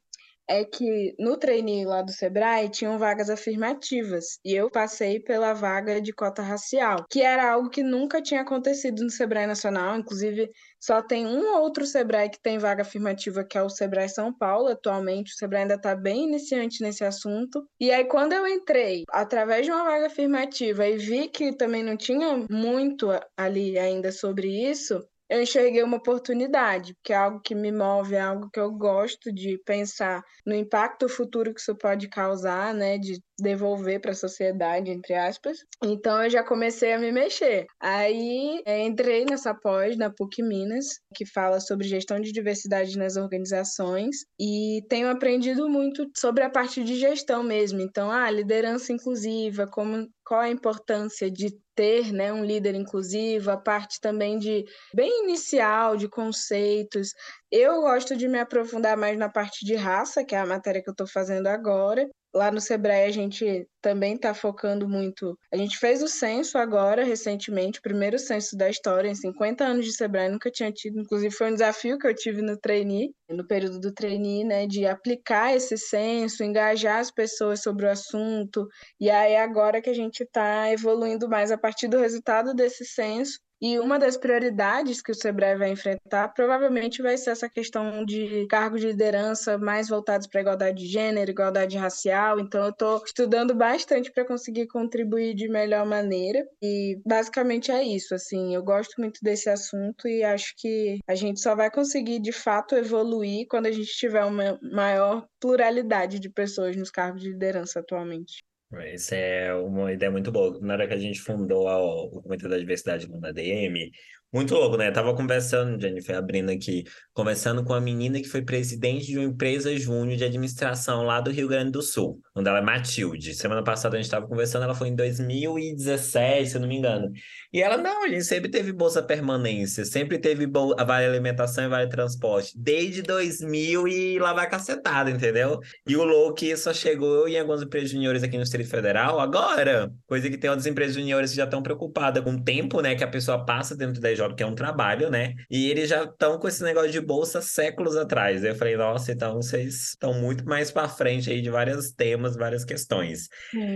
é 0.48 0.64
que 0.64 1.14
no 1.18 1.36
trainee 1.36 1.84
lá 1.84 2.02
do 2.02 2.12
Sebrae 2.12 2.68
tinham 2.68 2.98
vagas 2.98 3.30
afirmativas 3.30 4.38
e 4.44 4.54
eu 4.54 4.70
passei 4.70 5.20
pela 5.20 5.52
vaga 5.54 6.00
de 6.00 6.12
cota 6.12 6.42
racial, 6.42 7.04
que 7.10 7.22
era 7.22 7.50
algo 7.50 7.70
que 7.70 7.82
nunca 7.82 8.20
tinha 8.20 8.42
acontecido 8.42 9.02
no 9.02 9.10
Sebrae 9.10 9.46
Nacional, 9.46 9.96
inclusive 9.96 10.50
só 10.80 11.00
tem 11.00 11.26
um 11.26 11.56
outro 11.56 11.86
Sebrae 11.86 12.28
que 12.28 12.40
tem 12.40 12.58
vaga 12.58 12.82
afirmativa, 12.82 13.44
que 13.44 13.56
é 13.56 13.62
o 13.62 13.70
Sebrae 13.70 14.08
São 14.08 14.32
Paulo, 14.32 14.68
atualmente 14.68 15.32
o 15.32 15.36
Sebrae 15.36 15.62
ainda 15.62 15.74
está 15.74 15.94
bem 15.94 16.24
iniciante 16.24 16.82
nesse 16.82 17.04
assunto. 17.04 17.66
E 17.80 17.90
aí 17.90 18.04
quando 18.04 18.32
eu 18.32 18.46
entrei 18.46 19.04
através 19.10 19.64
de 19.64 19.72
uma 19.72 19.84
vaga 19.84 20.06
afirmativa 20.06 20.86
e 20.86 20.98
vi 20.98 21.28
que 21.28 21.56
também 21.56 21.82
não 21.82 21.96
tinha 21.96 22.44
muito 22.50 23.08
ali 23.36 23.78
ainda 23.78 24.12
sobre 24.12 24.48
isso, 24.70 25.02
eu 25.34 25.42
enxerguei 25.42 25.82
uma 25.82 25.96
oportunidade, 25.96 26.94
que 27.02 27.12
é 27.12 27.16
algo 27.16 27.40
que 27.40 27.54
me 27.54 27.72
move, 27.72 28.14
é 28.14 28.20
algo 28.20 28.48
que 28.52 28.60
eu 28.60 28.70
gosto 28.70 29.32
de 29.32 29.58
pensar 29.64 30.22
no 30.46 30.54
impacto 30.54 31.08
futuro 31.08 31.52
que 31.52 31.60
isso 31.60 31.74
pode 31.76 32.08
causar, 32.08 32.72
né, 32.72 32.98
de 32.98 33.20
devolver 33.38 34.00
para 34.00 34.12
a 34.12 34.14
sociedade, 34.14 34.90
entre 34.90 35.14
aspas. 35.14 35.58
Então 35.82 36.22
eu 36.22 36.30
já 36.30 36.44
comecei 36.44 36.92
a 36.92 36.98
me 36.98 37.10
mexer. 37.10 37.66
Aí 37.80 38.62
é, 38.64 38.84
entrei 38.86 39.24
nessa 39.24 39.52
pós 39.52 39.96
na 39.96 40.08
PUC 40.08 40.42
Minas, 40.42 40.86
que 41.14 41.26
fala 41.26 41.58
sobre 41.58 41.88
gestão 41.88 42.20
de 42.20 42.30
diversidade 42.30 42.96
nas 42.96 43.16
organizações 43.16 44.18
e 44.38 44.82
tenho 44.88 45.08
aprendido 45.08 45.68
muito 45.68 46.08
sobre 46.16 46.44
a 46.44 46.50
parte 46.50 46.84
de 46.84 46.94
gestão 46.96 47.42
mesmo. 47.42 47.80
Então, 47.80 48.10
a 48.10 48.24
ah, 48.24 48.30
liderança 48.30 48.92
inclusiva, 48.92 49.66
como 49.66 50.08
qual 50.24 50.40
a 50.40 50.48
importância 50.48 51.30
de 51.30 51.56
ter 51.74 52.12
né, 52.12 52.32
um 52.32 52.44
líder 52.44 52.74
inclusivo, 52.74 53.50
a 53.50 53.56
parte 53.56 54.00
também 54.00 54.38
de 54.38 54.64
bem 54.94 55.24
inicial 55.24 55.96
de 55.96 56.08
conceitos. 56.08 57.12
Eu 57.50 57.82
gosto 57.82 58.16
de 58.16 58.28
me 58.28 58.38
aprofundar 58.38 58.96
mais 58.96 59.18
na 59.18 59.28
parte 59.28 59.64
de 59.64 59.74
raça, 59.74 60.24
que 60.24 60.34
é 60.34 60.38
a 60.38 60.46
matéria 60.46 60.82
que 60.82 60.88
eu 60.88 60.92
estou 60.92 61.06
fazendo 61.06 61.48
agora, 61.48 62.08
Lá 62.34 62.50
no 62.50 62.60
Sebrae 62.60 63.06
a 63.06 63.12
gente 63.12 63.68
também 63.80 64.14
está 64.14 64.34
focando 64.34 64.88
muito. 64.88 65.38
A 65.52 65.56
gente 65.56 65.78
fez 65.78 66.02
o 66.02 66.08
censo 66.08 66.58
agora, 66.58 67.04
recentemente, 67.04 67.78
o 67.78 67.82
primeiro 67.82 68.18
censo 68.18 68.56
da 68.56 68.68
história, 68.68 69.08
em 69.08 69.14
50 69.14 69.64
anos 69.64 69.84
de 69.84 69.92
Sebrae, 69.92 70.28
nunca 70.28 70.50
tinha 70.50 70.72
tido. 70.72 70.98
Inclusive, 71.00 71.32
foi 71.32 71.50
um 71.50 71.54
desafio 71.54 71.98
que 71.98 72.06
eu 72.06 72.14
tive 72.14 72.42
no 72.42 72.58
trainee, 72.58 73.14
no 73.28 73.46
período 73.46 73.78
do 73.78 73.92
trainee, 73.92 74.42
né, 74.42 74.66
de 74.66 74.84
aplicar 74.86 75.54
esse 75.54 75.78
censo, 75.78 76.42
engajar 76.42 76.98
as 76.98 77.10
pessoas 77.10 77.62
sobre 77.62 77.86
o 77.86 77.90
assunto. 77.90 78.66
E 78.98 79.08
aí, 79.10 79.36
agora 79.36 79.80
que 79.80 79.90
a 79.90 79.94
gente 79.94 80.24
está 80.24 80.72
evoluindo 80.72 81.28
mais 81.28 81.52
a 81.52 81.58
partir 81.58 81.86
do 81.88 81.98
resultado 81.98 82.52
desse 82.54 82.84
censo, 82.84 83.38
e 83.64 83.78
uma 83.78 83.98
das 83.98 84.14
prioridades 84.18 85.00
que 85.00 85.10
o 85.10 85.14
Sebrae 85.14 85.56
vai 85.56 85.70
enfrentar 85.70 86.28
provavelmente 86.34 87.00
vai 87.00 87.16
ser 87.16 87.30
essa 87.30 87.48
questão 87.48 88.04
de 88.04 88.46
cargos 88.46 88.82
de 88.82 88.88
liderança 88.88 89.56
mais 89.56 89.88
voltados 89.88 90.26
para 90.26 90.42
igualdade 90.42 90.82
de 90.82 90.86
gênero, 90.86 91.30
igualdade 91.30 91.78
racial. 91.78 92.38
Então, 92.38 92.62
eu 92.62 92.68
estou 92.68 93.02
estudando 93.02 93.54
bastante 93.54 94.12
para 94.12 94.26
conseguir 94.26 94.66
contribuir 94.66 95.32
de 95.32 95.48
melhor 95.48 95.86
maneira. 95.86 96.46
E 96.62 97.00
basicamente 97.06 97.70
é 97.70 97.82
isso. 97.82 98.14
Assim, 98.14 98.54
eu 98.54 98.62
gosto 98.62 99.00
muito 99.00 99.18
desse 99.22 99.48
assunto 99.48 100.06
e 100.06 100.22
acho 100.22 100.52
que 100.58 100.98
a 101.08 101.14
gente 101.14 101.40
só 101.40 101.56
vai 101.56 101.70
conseguir 101.70 102.20
de 102.20 102.32
fato 102.32 102.76
evoluir 102.76 103.46
quando 103.48 103.64
a 103.64 103.72
gente 103.72 103.96
tiver 103.96 104.26
uma 104.26 104.58
maior 104.60 105.26
pluralidade 105.40 106.20
de 106.20 106.28
pessoas 106.28 106.76
nos 106.76 106.90
cargos 106.90 107.22
de 107.22 107.30
liderança 107.30 107.80
atualmente. 107.80 108.44
Isso 108.92 109.14
é 109.14 109.54
uma 109.54 109.92
ideia 109.92 110.10
muito 110.10 110.32
boa. 110.32 110.58
Na 110.60 110.74
hora 110.74 110.88
que 110.88 110.94
a 110.94 110.98
gente 110.98 111.20
fundou 111.20 111.68
o 111.68 112.22
Comitê 112.22 112.48
da 112.48 112.58
Diversidade 112.58 113.08
no 113.08 113.24
ADM, 113.24 113.90
muito 114.34 114.52
louco, 114.52 114.76
né? 114.76 114.88
Eu 114.88 114.92
tava 114.92 115.14
conversando, 115.14 115.80
Jennifer, 115.80 116.16
abrindo 116.16 116.50
aqui, 116.50 116.84
conversando 117.12 117.62
com 117.62 117.72
a 117.72 117.80
menina 117.80 118.20
que 118.20 118.28
foi 118.28 118.42
presidente 118.42 119.06
de 119.06 119.16
uma 119.16 119.24
empresa 119.24 119.76
júnior 119.76 120.16
de 120.16 120.24
administração 120.24 121.04
lá 121.04 121.20
do 121.20 121.30
Rio 121.30 121.46
Grande 121.46 121.70
do 121.70 121.80
Sul, 121.80 122.20
onde 122.34 122.48
ela 122.48 122.58
é 122.58 122.62
Matilde. 122.62 123.32
Semana 123.34 123.62
passada 123.62 123.96
a 123.96 124.00
gente 124.00 124.10
tava 124.10 124.26
conversando, 124.26 124.64
ela 124.64 124.74
foi 124.74 124.88
em 124.88 124.96
2017, 124.96 126.50
se 126.50 126.56
eu 126.56 126.60
não 126.60 126.66
me 126.66 126.76
engano. 126.76 127.12
E 127.52 127.62
ela, 127.62 127.76
não, 127.76 128.04
a 128.04 128.08
gente 128.08 128.24
sempre 128.24 128.50
teve 128.50 128.72
bolsa 128.72 129.00
permanência, 129.00 129.84
sempre 129.84 130.18
teve 130.18 130.46
bol... 130.46 130.74
vale 130.74 131.06
alimentação 131.06 131.64
e 131.64 131.68
vale 131.68 131.88
transporte, 131.88 132.52
desde 132.56 133.02
2000 133.02 133.86
e 133.86 134.18
lá 134.18 134.32
vai 134.32 134.50
cacetada, 134.50 135.10
entendeu? 135.10 135.60
E 135.86 135.96
o 135.96 136.02
louco 136.02 136.34
só 136.56 136.74
chegou 136.74 137.28
em 137.28 137.38
algumas 137.38 137.62
empresas 137.62 137.90
juniores 137.90 138.24
aqui 138.24 138.36
no 138.36 138.42
Distrito 138.42 138.68
Federal 138.68 139.20
agora, 139.20 139.92
coisa 140.06 140.28
que 140.28 140.36
tem 140.36 140.50
outras 140.50 140.66
empresas 140.66 140.94
juniores 140.94 141.30
que 141.30 141.36
já 141.36 141.44
estão 141.44 141.62
preocupadas 141.62 142.24
com 142.24 142.32
o 142.32 142.42
tempo, 142.42 142.80
né, 142.80 142.96
que 142.96 143.04
a 143.04 143.08
pessoa 143.08 143.44
passa 143.44 143.76
dentro 143.76 144.00
da 144.00 144.10
job, 144.24 144.34
que 144.34 144.42
é 144.42 144.46
um 144.46 144.54
trabalho, 144.54 145.10
né? 145.10 145.34
E 145.50 145.70
eles 145.70 145.88
já 145.88 146.04
estão 146.04 146.38
com 146.38 146.48
esse 146.48 146.62
negócio 146.62 146.90
de 146.90 147.00
bolsa 147.00 147.40
séculos 147.40 147.96
atrás. 147.96 148.44
Eu 148.44 148.54
falei, 148.54 148.76
nossa, 148.76 149.12
então 149.12 149.36
vocês 149.36 149.90
estão 149.90 150.14
muito 150.14 150.44
mais 150.44 150.70
para 150.70 150.88
frente 150.88 151.30
aí 151.30 151.40
de 151.40 151.50
vários 151.50 151.92
temas, 151.92 152.36
várias 152.36 152.64
questões. 152.64 153.28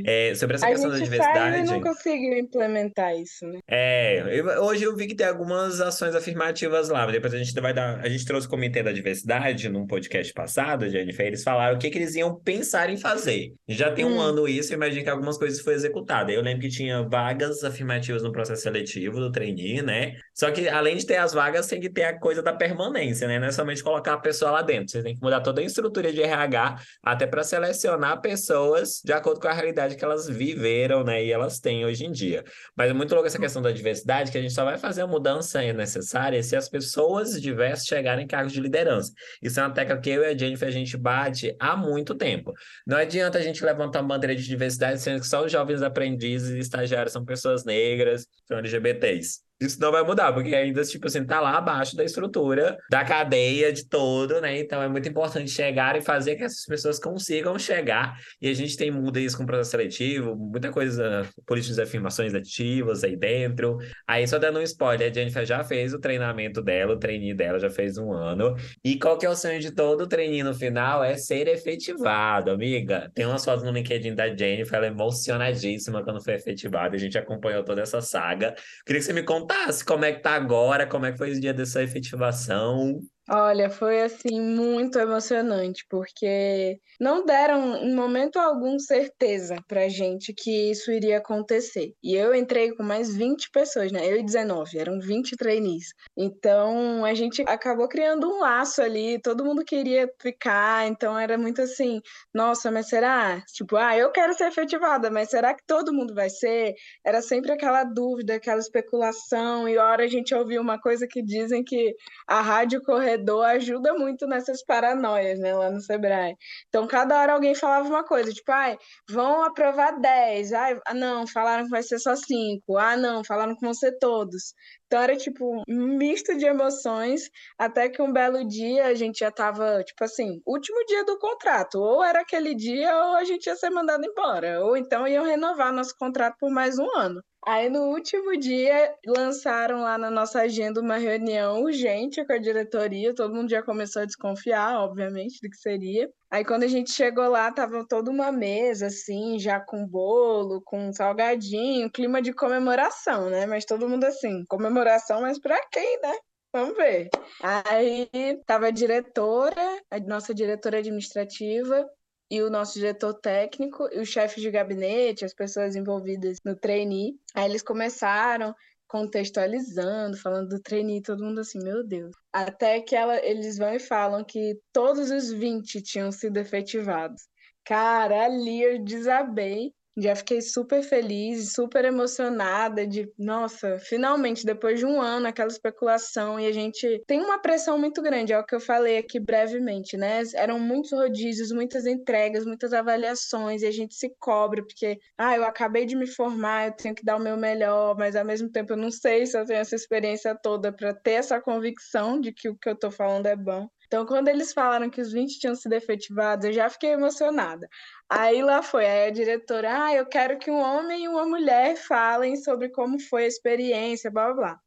É, 0.05 0.35
sobre 0.35 0.57
essa 0.57 0.67
a 0.67 0.71
questão 0.71 0.91
da 0.91 0.99
diversidade. 0.99 1.67
Sai 1.67 1.79
não 1.79 1.81
conseguiu 1.81 2.39
implementar 2.39 3.15
isso, 3.15 3.47
né? 3.47 3.61
É, 3.69 4.39
eu, 4.39 4.47
hoje 4.65 4.85
eu 4.85 4.97
vi 4.97 5.07
que 5.07 5.15
tem 5.15 5.27
algumas 5.27 5.81
ações 5.81 6.15
afirmativas 6.15 6.89
lá, 6.89 7.05
mas 7.05 7.13
depois 7.13 7.35
a 7.35 7.39
gente 7.39 7.59
vai 7.61 7.73
dar. 7.73 8.01
A 8.01 8.09
gente 8.09 8.25
trouxe 8.25 8.47
o 8.47 8.51
Comitê 8.51 8.83
da 8.83 8.93
Diversidade 8.93 9.69
num 9.69 9.87
podcast 9.87 10.33
passado, 10.33 10.89
Jennifer, 10.89 11.27
eles 11.27 11.43
falaram 11.43 11.77
o 11.77 11.79
que, 11.79 11.91
que 11.91 11.99
eles 11.99 12.15
iam 12.15 12.39
pensar 12.41 12.91
em 12.91 12.97
fazer. 12.97 13.53
Já 13.69 13.91
tem 13.91 14.05
um 14.05 14.17
hum. 14.17 14.21
ano 14.21 14.49
isso, 14.49 14.73
eu 14.73 14.77
imagino 14.77 15.05
que 15.05 15.11
algumas 15.11 15.37
coisas 15.37 15.61
foram 15.61 15.77
executadas. 15.77 16.35
Eu 16.35 16.43
lembro 16.43 16.61
que 16.61 16.69
tinha 16.69 17.03
vagas 17.03 17.63
afirmativas 17.65 18.23
no 18.23 18.33
processo 18.33 18.63
seletivo 18.63 19.19
do 19.21 19.31
trainee, 19.31 19.83
né? 19.83 20.15
Só 20.39 20.53
que 20.53 20.69
além 20.69 20.97
de 20.97 21.05
ter 21.05 21.17
as 21.17 21.33
vagas, 21.33 21.67
tem 21.67 21.81
que 21.81 21.91
ter 21.91 22.05
a 22.05 22.17
coisa 22.17 22.41
da 22.41 22.53
permanência, 22.53 23.27
né? 23.27 23.41
Não 23.41 23.49
é 23.49 23.53
somente 23.53 23.83
colocar 23.83 24.13
a 24.13 24.19
pessoa 24.19 24.53
lá 24.53 24.63
dentro. 24.63 24.93
Você 24.93 25.03
tem 25.03 25.17
que 25.17 25.21
mudar 25.21 25.41
toda 25.41 25.61
a 25.61 25.65
estrutura 25.65 26.13
de 26.13 26.23
RH, 26.23 26.77
até 27.03 27.27
para 27.27 27.43
selecionar 27.43 28.21
pessoas 28.21 29.01
de 29.05 29.13
acordo 29.13 29.41
com 29.41 29.49
a 29.49 29.53
realidade 29.53 29.97
que 29.97 30.05
elas 30.05 30.29
viveram, 30.29 31.03
né? 31.03 31.25
E 31.25 31.33
elas 31.33 31.59
têm 31.59 31.85
hoje 31.85 32.05
em 32.05 32.13
dia. 32.13 32.45
Mas 32.77 32.89
é 32.89 32.93
muito 32.93 33.13
louco 33.13 33.27
essa 33.27 33.39
questão 33.39 33.61
da 33.61 33.73
diversidade, 33.73 34.31
que 34.31 34.39
a 34.39 34.41
gente 34.41 34.55
só 34.55 34.65
vai 34.65 34.79
fazer 34.79 35.03
a 35.03 35.09
mudança 35.09 35.61
necessária 35.73 36.41
se 36.41 36.55
as 36.55 36.69
pessoas 36.69 37.41
diversas 37.41 37.87
chegarem 37.87 38.25
em 38.25 38.29
cargos 38.29 38.53
de 38.53 38.61
liderança. 38.61 39.13
Isso 39.43 39.59
é 39.59 39.65
uma 39.65 39.75
tecla 39.75 39.99
que 39.99 40.11
eu 40.11 40.23
e 40.23 40.27
a 40.27 40.39
Jennifer 40.39 40.69
a 40.69 40.71
gente 40.71 40.97
bate 40.97 41.57
há 41.59 41.77
muito 41.77 42.15
tempo. 42.15 42.53
Não 42.87 42.97
adianta 42.97 43.39
a 43.39 43.43
gente 43.43 43.65
levantar 43.65 44.03
uma 44.03 44.15
bandeira 44.15 44.37
de 44.37 44.47
diversidade 44.47 45.01
sendo 45.01 45.21
que 45.21 45.27
só 45.27 45.45
os 45.45 45.51
jovens 45.51 45.83
aprendizes 45.83 46.51
e 46.51 46.61
estagiários 46.61 47.13
são 47.13 47.25
pessoas 47.25 47.65
negras, 47.65 48.25
são 48.47 48.59
LGBTs. 48.59 49.48
Isso 49.61 49.81
não 49.81 49.91
vai 49.91 50.05
mudar, 50.05 50.33
porque 50.33 50.55
ainda, 50.55 50.83
tipo 50.85 51.09
assim, 51.09 51.25
tá 51.25 51.41
lá 51.41 51.59
abaixo 51.59 51.97
da 51.97 52.05
estrutura, 52.05 52.79
da 52.89 53.05
cadeia 53.05 53.73
de 53.73 53.89
todo, 53.89 54.41
né? 54.41 54.57
Então 54.57 54.81
é 54.81 54.89
muito 54.89 55.09
importante 55.09 55.51
chegar 55.51 55.97
e 55.97 56.01
fazer 56.01 56.37
que 56.37 56.45
essas 56.45 56.65
pessoas 56.65 57.01
consigam 57.01 57.59
chegar. 57.59 58.17
E 58.41 58.49
a 58.49 58.55
gente 58.55 58.77
tem 58.77 58.89
muda 58.89 59.19
isso 59.19 59.37
com 59.37 59.43
o 59.43 59.47
processo 59.47 59.73
seletivo, 59.73 60.37
muita 60.37 60.71
coisa, 60.71 61.29
políticas 61.45 61.75
de 61.75 61.83
afirmações 61.83 62.35
ativas 62.35 63.03
aí 63.03 63.17
dentro. 63.17 63.79
Aí, 64.07 64.29
só 64.29 64.39
dando 64.39 64.61
um 64.61 64.63
spoiler, 64.63 65.11
a 65.11 65.13
Jennifer 65.13 65.45
já 65.45 65.65
fez 65.65 65.93
o 65.93 65.99
treinamento 65.99 66.63
dela, 66.63 66.95
o 66.95 66.99
trainee 66.99 67.35
dela 67.35 67.59
já 67.59 67.69
fez 67.69 67.99
um 67.99 68.13
ano. 68.13 68.55
E 68.85 68.97
qual 68.97 69.19
que 69.19 69.27
é 69.27 69.29
o 69.29 69.35
sonho 69.35 69.59
de 69.59 69.73
todo 69.73 70.07
trainee 70.07 70.45
no 70.45 70.55
final? 70.55 71.03
É 71.03 71.17
ser 71.17 71.49
efetivado, 71.49 72.53
amiga. 72.53 73.11
Tem 73.13 73.27
umas 73.27 73.45
fotos 73.45 73.65
no 73.65 73.73
LinkedIn 73.73 74.15
da 74.15 74.29
Jennifer, 74.29 74.77
ela 74.77 74.87
é 74.87 74.91
emocionadíssima 74.91 76.05
quando 76.05 76.23
foi 76.23 76.35
efetivada. 76.35 76.95
A 76.95 76.99
gente 76.99 77.19
acompanhou 77.19 77.65
toda 77.65 77.83
essa 77.83 78.01
saga. 78.01 78.55
Queria 78.87 79.01
que 79.01 79.07
você 79.07 79.13
me 79.13 79.25
contasse 79.25 79.48
contasse 79.49 79.85
como 79.85 80.05
é 80.05 80.13
que 80.13 80.21
tá 80.23 80.33
agora, 80.35 80.87
como 80.87 81.07
é 81.07 81.13
que 81.13 81.19
foi 81.19 81.33
o 81.33 81.41
dia 81.41 81.55
dessa 81.55 81.83
efetivação. 81.83 83.01
Olha, 83.31 83.69
foi 83.69 84.01
assim 84.01 84.41
muito 84.41 84.99
emocionante, 84.99 85.85
porque 85.91 86.81
não 86.99 87.27
deram 87.27 87.77
em 87.77 87.95
momento 87.95 88.39
algum 88.39 88.79
certeza 88.79 89.57
pra 89.69 89.87
gente 89.87 90.33
que 90.33 90.71
isso 90.71 90.91
iria 90.91 91.19
acontecer. 91.19 91.93
E 92.03 92.15
eu 92.15 92.35
entrei 92.35 92.73
com 92.75 92.83
mais 92.83 93.15
20 93.15 93.51
pessoas, 93.51 93.93
né? 93.93 94.01
Eu 94.11 94.17
e 94.17 94.25
19, 94.25 94.79
eram 94.79 94.99
20 94.99 95.37
trainees. 95.37 95.89
Então 96.17 97.05
a 97.05 97.13
gente 97.13 97.45
acabou 97.47 97.87
criando 97.87 98.27
um 98.27 98.41
laço 98.41 98.81
ali, 98.81 99.21
todo 99.21 99.45
mundo 99.45 99.63
queria 99.63 100.11
ficar, 100.19 100.87
então 100.89 101.19
era 101.19 101.37
muito 101.37 101.61
assim, 101.61 102.01
nossa, 102.33 102.71
mas 102.71 102.89
será? 102.89 103.43
Tipo, 103.53 103.77
ah, 103.77 103.95
eu 103.95 104.11
quero 104.11 104.33
ser 104.33 104.49
efetivada, 104.49 105.11
mas 105.11 105.29
será 105.29 105.53
que 105.55 105.67
todo 105.67 105.93
mundo 105.93 106.15
vai 106.15 106.31
ser? 106.31 106.73
Era 107.05 107.21
sempre 107.21 107.53
aquela 107.53 107.85
dúvida, 107.85 108.37
aquela 108.37 108.59
especulação, 108.59 109.69
e 109.69 109.77
hora 109.77 110.05
a 110.05 110.09
gente 110.09 110.35
ouviu 110.35 110.63
uma 110.63 110.81
coisa 110.81 111.07
que 111.07 111.23
dizem 111.23 111.63
que 111.63 111.95
a 112.27 112.41
rádio 112.41 112.83
corredor 112.83 113.18
empreendedor 113.19 113.45
ajuda 113.45 113.95
muito 113.95 114.27
nessas 114.27 114.65
paranoias, 114.65 115.39
né, 115.39 115.55
lá 115.55 115.71
no 115.71 115.81
Sebrae. 115.81 116.37
Então, 116.69 116.87
cada 116.87 117.19
hora 117.21 117.33
alguém 117.35 117.55
falava 117.55 117.89
uma 117.89 118.05
coisa, 118.05 118.33
tipo, 118.33 118.51
ai, 118.53 118.77
vão 119.09 119.43
aprovar 119.45 119.99
10, 120.01 120.53
ai, 120.53 120.79
ah, 120.87 120.95
não, 120.95 121.27
falaram 121.27 121.65
que 121.65 121.71
vai 121.71 121.83
ser 121.83 121.99
só 121.99 122.15
5, 122.17 122.77
ah, 122.77 122.97
não, 122.97 123.25
falaram 123.25 123.55
que 123.55 123.61
vão 123.65 123.75
ser 123.75 123.99
todos. 123.99 124.55
Então 124.89 125.03
era 125.03 125.17
tipo 125.17 125.63
um 125.69 125.97
misto 125.99 126.35
de 126.37 126.47
emoções, 126.47 127.31
até 127.59 127.91
que 127.91 128.01
um 128.01 128.11
belo 128.11 128.43
dia 128.47 128.87
a 128.87 128.95
gente 128.95 129.19
já 129.19 129.31
tava, 129.31 129.85
tipo 129.85 130.03
assim, 130.03 130.41
último 130.47 130.83
dia 130.87 131.05
do 131.05 131.19
contrato, 131.19 131.79
ou 131.79 132.03
era 132.03 132.21
aquele 132.23 132.55
dia 132.55 132.91
ou 132.97 133.17
a 133.17 133.25
gente 133.25 133.47
ia 133.47 133.55
ser 133.57 133.69
mandado 133.69 134.05
embora, 134.07 134.65
ou 134.65 134.77
então 134.79 135.07
iam 135.07 135.25
renovar 135.27 135.73
nosso 135.75 135.95
contrato 135.99 136.37
por 136.41 136.51
mais 136.51 136.79
um 136.79 136.89
ano. 136.97 137.23
Aí 137.47 137.69
no 137.69 137.91
último 137.91 138.37
dia 138.39 138.95
lançaram 139.07 139.83
lá 139.83 139.99
na 139.99 140.11
nossa 140.11 140.41
agenda 140.41 140.81
uma 140.81 140.97
reunião 140.97 141.63
urgente 141.63 142.25
com 142.27 142.33
a 142.33 142.39
diretoria, 142.39 143.15
todo 143.15 143.35
mundo 143.35 143.51
já 143.51 143.63
começou 143.63 144.03
a 144.03 144.07
desconfiar, 144.07 144.81
obviamente, 144.81 145.39
do 145.43 145.51
que 145.51 145.57
seria. 145.57 146.09
Aí 146.31 146.45
quando 146.45 146.63
a 146.65 146.69
gente 146.69 146.93
chegou 146.93 147.29
lá, 147.29 147.51
tava 147.51 147.87
toda 147.89 148.11
uma 148.11 148.31
mesa 148.31 148.87
assim, 148.87 149.39
já 149.39 149.59
com 149.59 149.87
bolo, 149.87 150.61
com 150.65 150.93
salgadinho, 150.93 151.91
clima 151.91 152.21
de 152.21 152.33
comemoração, 152.33 153.31
né? 153.31 153.47
Mas 153.47 153.65
todo 153.65 153.89
mundo 153.89 154.05
assim, 154.05 154.45
comemoração, 154.49 155.23
mas 155.23 155.39
para 155.39 155.59
quem, 155.71 156.01
né? 156.01 156.15
Vamos 156.53 156.77
ver. 156.77 157.09
Aí 157.43 158.09
tava 158.47 158.67
a 158.67 158.71
diretora, 158.71 159.83
a 159.91 159.99
nossa 160.01 160.35
diretora 160.35 160.79
administrativa, 160.79 161.89
e 162.31 162.43
o 162.43 162.51
nosso 162.51 162.75
diretor 162.75 163.15
técnico 163.15 163.89
e 163.91 164.01
o 164.01 164.07
chefe 164.07 164.41
de 164.41 164.51
gabinete, 164.51 165.25
as 165.25 165.33
pessoas 165.33 165.75
envolvidas 165.75 166.39
no 166.45 166.55
trainee. 166.55 167.15
Aí 167.35 167.47
eles 167.47 167.63
começaram 167.63 168.55
contextualizando, 168.89 170.17
falando 170.17 170.49
do 170.49 170.61
trainee, 170.61 171.03
todo 171.03 171.25
mundo 171.25 171.41
assim, 171.41 171.59
meu 171.63 171.87
Deus. 171.87 172.13
Até 172.33 172.81
que 172.81 172.97
ela, 172.97 173.25
eles 173.25 173.59
vão 173.59 173.75
e 173.75 173.79
falam 173.79 174.25
que 174.25 174.59
todos 174.73 175.11
os 175.11 175.31
20 175.31 175.83
tinham 175.83 176.11
sido 176.11 176.39
efetivados. 176.39 177.23
Cara, 177.65 178.25
ali 178.25 178.63
eu 178.63 178.83
desabei 178.83 179.73
já 180.01 180.15
fiquei 180.17 180.41
super 180.41 180.83
feliz, 180.83 181.53
super 181.53 181.85
emocionada 181.85 182.87
de, 182.87 183.11
nossa, 183.19 183.79
finalmente, 183.79 184.45
depois 184.47 184.79
de 184.79 184.87
um 184.87 185.01
ano, 185.01 185.27
aquela 185.27 185.49
especulação, 185.49 186.39
e 186.39 186.47
a 186.47 186.53
gente 186.53 187.03
tem 187.07 187.21
uma 187.21 187.41
pressão 187.41 187.79
muito 187.79 188.01
grande, 188.03 188.33
é 188.33 188.39
o 188.39 188.45
que 188.45 188.55
eu 188.55 188.61
falei 188.61 188.99
aqui 188.99 189.19
brevemente, 189.21 189.97
né? 189.97 190.23
Eram 190.35 190.59
muitos 190.59 190.93
rodízios, 190.93 191.51
muitas 191.51 191.87
entregas, 191.87 192.45
muitas 192.45 192.73
avaliações, 192.73 193.63
e 193.63 193.67
a 193.67 193.71
gente 193.73 193.95
se 193.95 194.15
cobra, 194.19 194.63
porque, 194.65 194.99
ah, 195.17 195.37
eu 195.37 195.45
acabei 195.45 195.85
de 195.87 195.97
me 195.97 196.07
formar, 196.07 196.69
eu 196.69 196.73
tenho 196.77 196.95
que 196.95 197.05
dar 197.05 197.17
o 197.17 197.21
meu 197.21 197.37
melhor, 197.37 197.97
mas 197.97 198.17
ao 198.17 198.25
mesmo 198.25 198.51
tempo 198.51 198.73
eu 198.73 198.77
não 198.77 198.91
sei 198.91 199.27
se 199.27 199.39
eu 199.39 199.45
tenho 199.45 199.61
essa 199.61 199.75
experiência 199.75 200.35
toda 200.35 200.73
para 200.73 200.95
ter 200.95 201.13
essa 201.13 201.41
convicção 201.41 202.21
de 202.21 202.33
que 202.33 202.49
o 202.49 202.57
que 202.57 202.69
eu 202.69 202.79
tô 202.79 202.91
falando 202.91 203.27
é 203.27 203.37
bom. 203.37 203.69
Então, 203.89 204.05
quando 204.05 204.29
eles 204.29 204.53
falaram 204.53 204.91
que 204.91 205.01
os 205.01 205.11
20 205.13 205.39
tinham 205.41 205.55
sido 205.55 205.73
efetivados, 205.73 206.45
eu 206.45 206.53
já 206.53 206.69
fiquei 206.69 206.91
emocionada. 206.91 207.67
Aí 208.09 208.43
lá 208.43 208.63
foi, 208.63 208.87
aí 208.87 209.09
a 209.09 209.11
diretora, 209.11 209.85
ah, 209.87 209.95
eu 209.95 210.07
quero 210.07 210.39
que 210.39 210.51
um 210.51 210.59
homem 210.61 211.05
e 211.05 211.09
uma 211.09 211.25
mulher 211.27 211.75
falem 211.77 212.37
sobre 212.37 212.69
como 212.69 213.01
foi 213.01 213.25
a 213.25 213.27
experiência, 213.27 214.11
blá 214.11 214.27
blá 214.27 214.35
blá. 214.35 214.61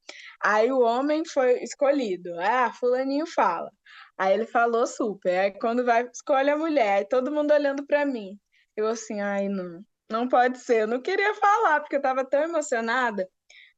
Aí 0.44 0.72
o 0.72 0.80
homem 0.82 1.24
foi 1.26 1.62
escolhido, 1.64 2.32
ah, 2.40 2.74
fulaninho 2.74 3.28
fala. 3.28 3.72
Aí 4.18 4.34
ele 4.34 4.46
falou 4.48 4.88
super, 4.88 5.38
aí 5.40 5.52
quando 5.52 5.86
vai, 5.86 6.04
escolhe 6.12 6.50
a 6.50 6.58
mulher, 6.58 6.98
aí 7.00 7.06
todo 7.06 7.32
mundo 7.32 7.54
olhando 7.54 7.86
para 7.86 8.06
mim. 8.06 8.40
Eu 8.76 8.88
assim, 8.88 9.22
ai 9.22 9.48
não, 9.50 9.84
não 10.10 10.28
pode 10.28 10.60
ser, 10.60 10.82
eu 10.82 10.88
não 10.88 11.02
queria 11.02 11.34
falar, 11.36 11.80
porque 11.82 11.96
eu 11.98 12.02
tava 12.02 12.26
tão 12.26 12.42
emocionada. 12.44 13.28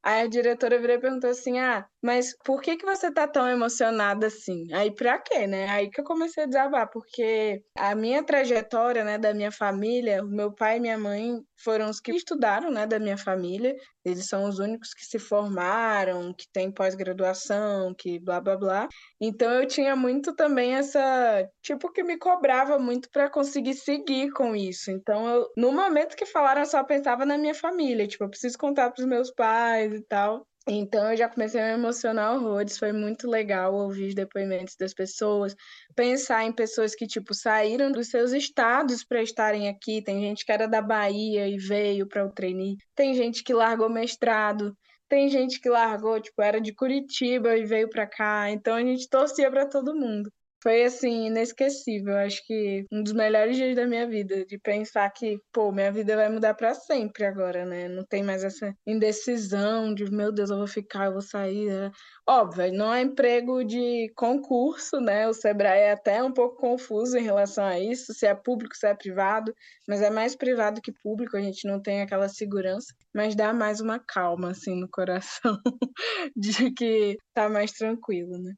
Aí 0.03 0.23
a 0.23 0.27
diretora 0.27 0.79
virou 0.79 0.97
e 0.97 1.00
perguntou 1.00 1.29
assim: 1.29 1.59
Ah, 1.59 1.88
mas 2.03 2.36
por 2.43 2.62
que 2.62 2.75
que 2.77 2.86
você 2.86 3.12
tá 3.12 3.27
tão 3.27 3.48
emocionada 3.48 4.27
assim? 4.27 4.72
Aí 4.74 4.91
pra 4.93 5.17
quê, 5.19 5.48
né? 5.48 5.69
Aí 5.69 5.89
que 5.89 6.01
eu 6.01 6.05
comecei 6.05 6.43
a 6.43 6.48
desabar, 6.48 6.89
porque 6.91 7.63
a 7.77 7.95
minha 7.95 8.24
trajetória, 8.24 9.03
né, 9.03 9.17
da 9.17 9.33
minha 9.33 9.51
família, 9.51 10.24
o 10.24 10.27
meu 10.27 10.53
pai 10.53 10.77
e 10.77 10.79
minha 10.81 10.98
mãe 10.98 11.39
foram 11.63 11.89
os 11.89 12.00
que 12.00 12.12
estudaram, 12.12 12.69
né, 12.72 12.86
da 12.86 13.00
minha 13.00 13.17
família. 13.17 13.74
Eles 14.03 14.27
são 14.27 14.45
os 14.50 14.60
únicos 14.60 14.93
que 14.93 15.05
se 15.05 15.17
formaram, 15.17 16.33
que 16.33 16.45
têm 16.51 16.72
pós-graduação, 16.72 17.93
que 17.98 18.19
blá 18.19 18.41
blá 18.41 18.57
blá. 18.57 18.88
Então 19.22 19.51
eu 19.53 19.65
tinha 19.67 19.95
muito 19.95 20.36
também 20.36 20.75
essa, 20.75 21.48
tipo 21.62 21.91
que 21.91 22.03
me 22.03 22.17
cobrava 22.17 22.77
muito 22.77 23.10
para 23.12 23.29
conseguir 23.29 23.74
seguir 23.75 24.31
com 24.31 24.55
isso. 24.55 24.91
Então 24.91 25.27
eu, 25.29 25.48
no 25.57 25.72
momento 25.72 26.15
que 26.15 26.25
falaram, 26.25 26.62
eu 26.62 26.65
só 26.65 26.83
pensava 26.83 27.25
na 27.25 27.38
minha 27.38 27.53
família, 27.55 28.07
tipo, 28.07 28.24
eu 28.25 28.29
preciso 28.29 28.57
contar 28.57 28.91
para 28.91 29.01
os 29.01 29.07
meus 29.07 29.31
pais 29.31 29.93
e 29.93 30.01
tal. 30.01 30.45
Então 30.67 31.12
eu 31.12 31.17
já 31.17 31.27
comecei 31.27 31.60
a 31.62 31.65
me 31.67 31.74
emocionar 31.74 32.36
horrores, 32.36 32.77
foi 32.77 32.93
muito 32.93 33.29
legal 33.29 33.74
ouvir 33.74 34.08
os 34.08 34.15
depoimentos 34.15 34.75
das 34.77 34.93
pessoas, 34.93 35.53
pensar 35.93 36.46
em 36.46 36.53
pessoas 36.53 36.96
que 36.96 37.05
tipo 37.05 37.34
saíram 37.34 37.91
dos 37.91 38.08
seus 38.10 38.32
estados 38.32 39.03
para 39.03 39.22
estarem 39.22 39.67
aqui. 39.67 40.01
Tem 40.01 40.22
gente 40.22 40.46
que 40.46 40.51
era 40.51 40.65
da 40.67 40.82
Bahia 40.82 41.48
e 41.50 41.58
veio 41.58 42.08
para 42.08 42.25
o 42.25 42.32
trainee, 42.32 42.77
tem 42.96 43.13
gente 43.13 43.43
que 43.43 43.53
largou 43.53 43.89
mestrado, 43.89 44.75
tem 45.10 45.27
gente 45.29 45.60
que 45.60 45.70
largou, 45.70 46.20
tipo, 46.22 46.41
era 46.41 46.62
de 46.62 46.74
Curitiba 46.74 47.57
e 47.57 47.66
veio 47.66 47.90
para 47.90 48.07
cá. 48.07 48.50
Então 48.50 48.75
a 48.75 48.81
gente 48.81 49.09
torcia 49.09 49.51
para 49.51 49.66
todo 49.68 49.96
mundo 49.96 50.31
foi 50.63 50.85
assim, 50.85 51.27
inesquecível. 51.27 52.15
Acho 52.17 52.41
que 52.47 52.85
um 52.89 53.03
dos 53.03 53.11
melhores 53.11 53.57
dias 53.57 53.75
da 53.75 53.85
minha 53.85 54.07
vida, 54.07 54.45
de 54.45 54.57
pensar 54.57 55.09
que, 55.11 55.37
pô, 55.51 55.71
minha 55.73 55.91
vida 55.91 56.15
vai 56.15 56.29
mudar 56.29 56.53
para 56.53 56.73
sempre 56.73 57.25
agora, 57.25 57.65
né? 57.65 57.89
Não 57.89 58.05
tem 58.05 58.23
mais 58.23 58.45
essa 58.45 58.73
indecisão 58.87 59.93
de, 59.93 60.09
meu 60.09 60.31
Deus, 60.31 60.49
eu 60.49 60.57
vou 60.57 60.67
ficar, 60.67 61.07
eu 61.07 61.11
vou 61.11 61.21
sair. 61.21 61.67
Né? 61.67 61.91
Óbvio, 62.27 62.71
não 62.73 62.93
é 62.93 63.01
emprego 63.01 63.63
de 63.65 64.09
concurso, 64.15 65.01
né? 65.01 65.27
O 65.27 65.33
Sebrae 65.33 65.81
é 65.81 65.91
até 65.91 66.23
um 66.23 66.31
pouco 66.31 66.55
confuso 66.55 67.17
em 67.17 67.23
relação 67.23 67.65
a 67.65 67.77
isso, 67.77 68.13
se 68.13 68.25
é 68.25 68.33
público, 68.33 68.75
se 68.75 68.87
é 68.87 68.95
privado, 68.95 69.53
mas 69.85 70.01
é 70.01 70.09
mais 70.09 70.33
privado 70.33 70.81
que 70.81 70.93
público, 71.03 71.35
a 71.35 71.41
gente 71.41 71.67
não 71.67 71.81
tem 71.81 72.01
aquela 72.01 72.29
segurança, 72.29 72.93
mas 73.13 73.35
dá 73.35 73.53
mais 73.53 73.81
uma 73.81 73.99
calma, 73.99 74.51
assim, 74.51 74.79
no 74.79 74.87
coração, 74.89 75.57
de 76.35 76.71
que 76.71 77.17
tá 77.33 77.49
mais 77.49 77.71
tranquilo, 77.73 78.37
né? 78.37 78.53